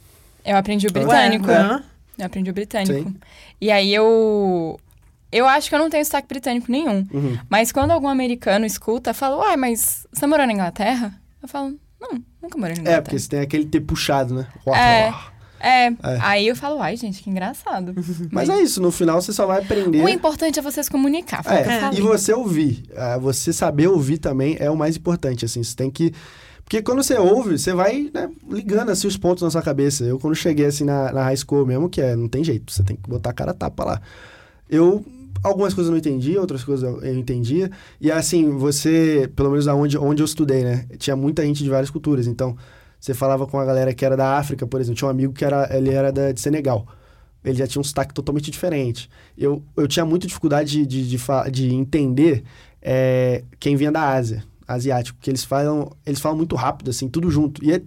[0.43, 1.51] Eu aprendi o ué, britânico.
[1.51, 1.83] hã?
[2.17, 3.09] Eu aprendi o britânico.
[3.09, 3.15] Sim.
[3.59, 4.79] E aí eu.
[5.31, 7.07] Eu acho que eu não tenho sotaque britânico nenhum.
[7.13, 7.37] Uhum.
[7.49, 11.13] Mas quando algum americano escuta, fala, uai, mas você morou na Inglaterra?
[11.41, 13.01] Eu falo, não, nunca morei na É, Inglaterra.
[13.01, 14.47] porque você tem aquele ter puxado, né?
[14.75, 15.13] É.
[15.63, 15.95] É, É.
[16.21, 17.93] aí eu falo, ai, gente, que engraçado.
[18.31, 20.03] Mas é isso, no final você só vai aprender.
[20.03, 22.83] O importante é você se comunicar, foi É, e você ouvir.
[22.97, 25.63] Ah, Você saber ouvir também é o mais importante, assim.
[25.63, 26.13] Você tem que...
[26.63, 30.03] Porque quando você ouve, você vai né, ligando, assim, os pontos na sua cabeça.
[30.03, 32.15] Eu, quando cheguei, assim, na, na high school mesmo, que é...
[32.15, 34.01] Não tem jeito, você tem que botar a cara tapa lá.
[34.69, 35.05] Eu...
[35.43, 37.71] Algumas coisas eu não entendia, outras coisas eu entendia.
[37.99, 39.29] E, assim, você...
[39.35, 40.85] Pelo menos aonde, onde eu estudei, né?
[40.97, 42.27] Tinha muita gente de várias culturas.
[42.27, 42.55] Então,
[42.99, 44.97] você falava com a galera que era da África, por exemplo.
[44.97, 45.69] Tinha um amigo que era...
[45.75, 46.87] Ele era da, de Senegal
[47.43, 49.09] ele já tinha um sotaque totalmente diferente.
[49.37, 52.43] Eu, eu tinha muita dificuldade de, de, de, de entender
[52.81, 57.29] é, quem vinha da Ásia, asiático, porque eles falam, eles falam muito rápido, assim, tudo
[57.29, 57.63] junto.
[57.63, 57.81] E é-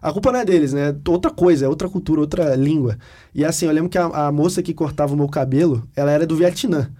[0.00, 0.96] a culpa não é deles, né?
[1.06, 2.96] Outra coisa, é outra cultura, outra língua.
[3.34, 6.26] E assim, eu lembro que a, a moça que cortava o meu cabelo, ela era
[6.26, 6.90] do Vietnã.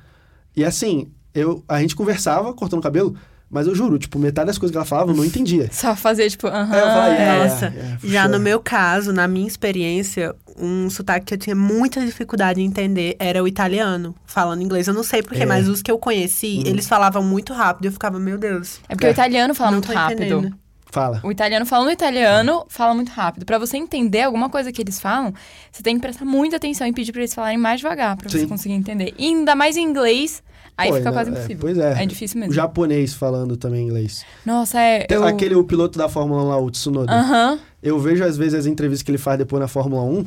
[0.56, 3.14] E assim, eu, a gente conversava cortando o cabelo,
[3.50, 5.68] mas eu juro, tipo, metade das coisas que ela falava eu não entendia.
[5.72, 6.74] Só fazer, tipo, aham.
[6.76, 7.18] Eu falava, é.
[7.18, 8.32] yeah, Nossa, yeah, yeah, for Já sure.
[8.32, 13.16] no meu caso, na minha experiência, um sotaque que eu tinha muita dificuldade em entender
[13.18, 14.86] era o italiano, falando inglês.
[14.86, 15.46] Eu não sei porquê, É.
[15.46, 16.66] mas os que eu conheci, Uhum.
[16.66, 17.86] eles falavam muito rápido.
[17.86, 18.78] Eu ficava, meu Deus.
[18.88, 20.22] É porque o italiano fala não muito rápido.
[20.22, 20.56] entendendo.
[20.90, 21.20] Fala.
[21.22, 23.46] O italiano falando italiano fala muito rápido.
[23.46, 25.32] Pra você entender alguma coisa que eles falam,
[25.70, 28.46] você tem que prestar muita atenção e pedir pra eles falarem mais devagar, pra você
[28.46, 29.14] conseguir entender.
[29.16, 30.42] E ainda mais em inglês,
[30.76, 31.58] aí Pô, fica né, quase é, impossível.
[31.60, 32.02] pois é.
[32.02, 32.54] É difícil O mesmo.
[32.54, 34.24] japonês falando também inglês.
[34.44, 35.04] Nossa, é.
[35.04, 35.24] Tem eu...
[35.24, 37.12] aquele o piloto da Fórmula 1 lá, o Tsunoda.
[37.12, 37.58] Aham.
[37.80, 40.24] Eu vejo às vezes as entrevistas que ele faz depois na Fórmula 1.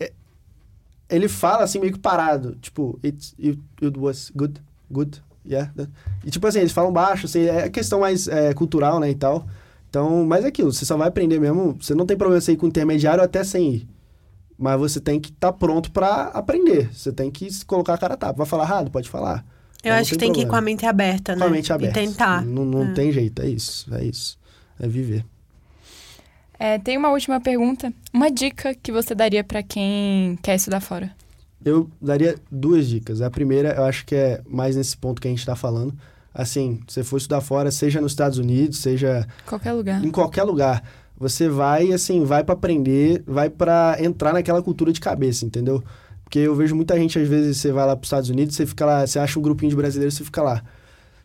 [0.00, 0.12] é-
[1.08, 2.56] ele fala assim meio que parado.
[2.60, 5.70] Tipo, it, it, it was good, good, yeah.
[6.24, 9.46] E tipo assim, eles falam baixo, assim, é questão mais é, cultural, né, e tal.
[9.92, 11.76] Então, mas é aquilo, você só vai aprender mesmo.
[11.78, 13.88] Você não tem problema você ir com intermediário até sem ir.
[14.58, 16.88] Mas você tem que estar pronto pra aprender.
[16.94, 18.38] Você tem que se colocar a cara a tapa.
[18.38, 18.90] Vai falar errado?
[18.90, 19.44] Pode falar.
[19.84, 21.42] Eu acho que tem que ir com a mente aberta, né?
[21.42, 22.00] Com a mente aberta.
[22.00, 22.42] E tentar.
[22.42, 22.92] Não, não É.
[22.94, 23.94] tem jeito, é isso.
[23.94, 24.38] É isso.
[24.80, 25.26] É viver.
[26.58, 27.92] É, tem uma última pergunta.
[28.14, 31.10] Uma dica que você daria pra quem quer estudar fora?
[31.62, 33.20] Eu daria duas dicas.
[33.20, 35.92] A primeira, eu acho que é mais nesse ponto que a gente está falando.
[36.34, 40.04] Assim, você for estudar fora, seja nos Estados Unidos, seja Qualquer lugar.
[40.04, 40.82] em qualquer lugar,
[41.16, 45.82] você vai, assim, vai para aprender, vai para entrar naquela cultura de cabeça, entendeu?
[46.24, 48.64] Porque eu vejo muita gente, às vezes, você vai lá para os Estados Unidos, você
[48.64, 50.62] fica lá, você acha um grupinho de brasileiros, você fica lá.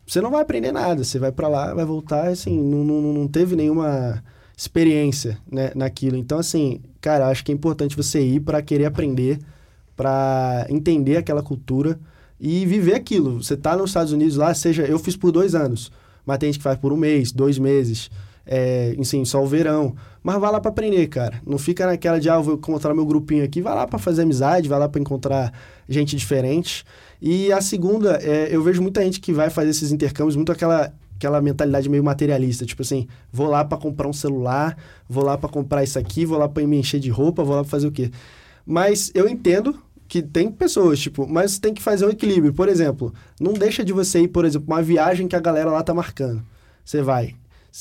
[0.06, 3.28] Você não vai aprender nada, você vai para lá, vai voltar, assim, não, não, não
[3.28, 4.22] teve nenhuma
[4.58, 6.18] experiência né, naquilo.
[6.18, 9.40] Então, assim, cara, acho que é importante você ir para querer aprender,
[9.96, 12.00] para entender aquela cultura
[12.40, 13.42] e viver aquilo.
[13.42, 15.92] Você tá nos Estados Unidos lá, seja, eu fiz por dois anos,
[16.26, 18.10] mas tem gente que faz por um mês, dois meses,
[18.46, 19.96] é, enfim, só o verão.
[20.24, 21.42] Mas vai lá para aprender, cara.
[21.46, 23.62] Não fica naquela de, ah, vou encontrar meu grupinho aqui.
[23.62, 25.54] Vai lá para fazer amizade, vai lá para encontrar
[25.88, 26.86] gente diferente.
[27.22, 30.94] E a segunda, é, eu vejo muita gente que vai fazer esses intercâmbios, muito aquela
[31.18, 34.78] aquela mentalidade meio materialista, tipo assim, vou lá para comprar um celular,
[35.10, 37.64] vou lá para comprar isso aqui, vou lá para me encher de roupa, vou lá
[37.64, 38.12] pra fazer o quê?
[38.64, 42.54] Mas eu entendo que tem pessoas, tipo, mas tem que fazer um equilíbrio.
[42.54, 45.84] Por exemplo, não deixa de você ir, por exemplo, uma viagem que a galera lá
[45.84, 46.42] tá marcando.
[46.84, 47.36] Você vai.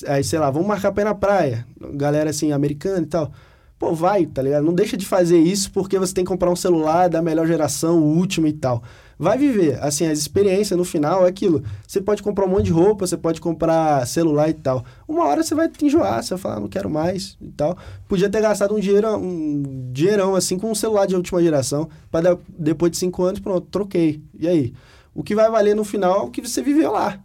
[0.07, 1.66] Aí, sei lá, vamos marcar ir na praia.
[1.95, 3.33] Galera assim, americana e tal.
[3.79, 4.64] Pô, vai, tá ligado?
[4.64, 7.99] Não deixa de fazer isso porque você tem que comprar um celular da melhor geração,
[8.01, 8.83] o último e tal.
[9.18, 9.82] Vai viver.
[9.82, 11.62] Assim, as experiências no final é aquilo.
[11.86, 14.84] Você pode comprar um monte de roupa, você pode comprar celular e tal.
[15.08, 17.76] Uma hora você vai te enjoar, você vai falar, ah, não quero mais e tal.
[18.06, 22.38] Podia ter gastado um dinheiro, um dinheirão assim com um celular de última geração, para
[22.58, 24.22] depois de cinco anos, pronto, troquei.
[24.38, 24.74] E aí?
[25.14, 27.18] O que vai valer no final é o que você viveu lá.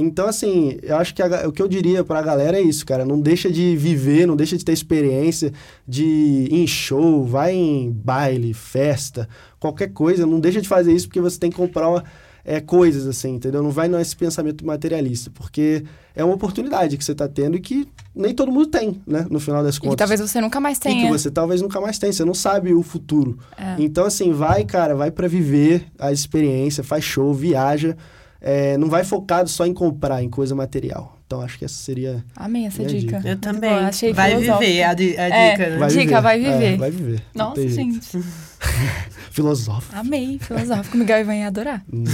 [0.00, 3.04] Então, assim, eu acho que a- o que eu diria pra galera é isso, cara.
[3.04, 5.52] Não deixa de viver, não deixa de ter experiência,
[5.86, 9.28] de ir em show, vai em baile, festa,
[9.58, 10.24] qualquer coisa.
[10.26, 12.02] Não deixa de fazer isso porque você tem que comprar
[12.44, 13.62] é, coisas, assim, entendeu?
[13.62, 15.84] Não vai nesse pensamento materialista, porque
[16.16, 19.26] é uma oportunidade que você tá tendo e que nem todo mundo tem, né?
[19.28, 19.92] No final das E contas.
[19.94, 21.04] que talvez você nunca mais E tenha.
[21.04, 23.38] que você talvez nunca mais tenha, você não sabe o futuro.
[23.54, 23.74] É.
[23.78, 27.94] Então, assim, vai, cara, vai pra viver a experiência, faz show, viaja.
[28.40, 31.16] É, não vai focado só em comprar, em coisa material.
[31.26, 32.24] Então, acho que essa seria.
[32.36, 33.18] Amei essa dica.
[33.18, 33.28] dica.
[33.28, 33.68] Eu também.
[33.70, 34.58] boa, achei vai filosófico.
[34.64, 35.50] viver a, di- a É.
[35.50, 35.76] dica, né?
[35.78, 36.20] Vai Dica, viver.
[36.22, 36.72] vai viver.
[36.72, 37.22] É, vai viver.
[37.34, 38.18] Nossa, gente.
[39.30, 39.94] Filosófico.
[39.96, 40.38] Amei.
[40.40, 40.96] Filosófico.
[40.96, 41.84] Miguel Ivan ia adorar.
[41.92, 42.04] Ele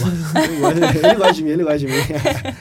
[0.60, 1.92] gosta- ele gosta de mim, ele gosta de mim.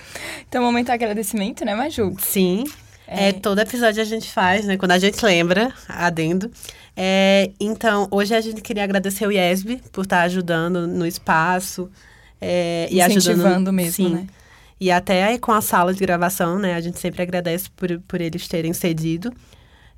[0.47, 2.15] Então, momento de agradecimento, né, Maju?
[2.19, 2.63] Sim.
[3.07, 4.77] É, todo episódio a gente faz, né?
[4.77, 6.51] Quando a gente lembra, adendo.
[6.95, 11.89] É, então, hoje a gente queria agradecer o IESB por estar ajudando no espaço.
[12.45, 14.13] É, e Incentivando ajudando, mesmo, sim.
[14.13, 14.27] né?
[14.79, 16.73] E até aí com a sala de gravação, né?
[16.73, 19.31] A gente sempre agradece por, por eles terem cedido.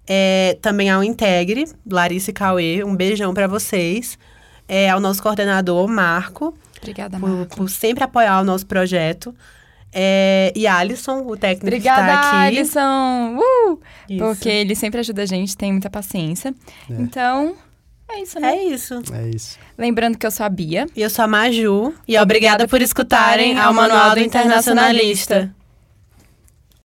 [0.08, 4.20] É, também ao Integre, Larissa e Cauê, um beijão pra vocês.
[4.68, 7.58] É, ao nosso coordenador, Marco, Obrigada, por, Marco.
[7.58, 9.34] por sempre apoiar o nosso projeto.
[9.92, 12.58] É, e Alisson, o técnico que Obrigada, está aqui.
[12.58, 13.38] Alisson!
[13.40, 13.80] Uh!
[14.20, 16.54] Porque ele sempre ajuda a gente, tem muita paciência.
[16.90, 16.94] É.
[16.94, 17.56] Então,
[18.10, 18.56] é isso, né?
[18.56, 19.02] É isso.
[19.14, 19.58] É isso.
[19.78, 20.88] Lembrando que eu sou a Bia.
[20.96, 21.94] E eu sou a Maju.
[22.08, 25.54] E obrigada por escutarem ao Manual do Internacionalista.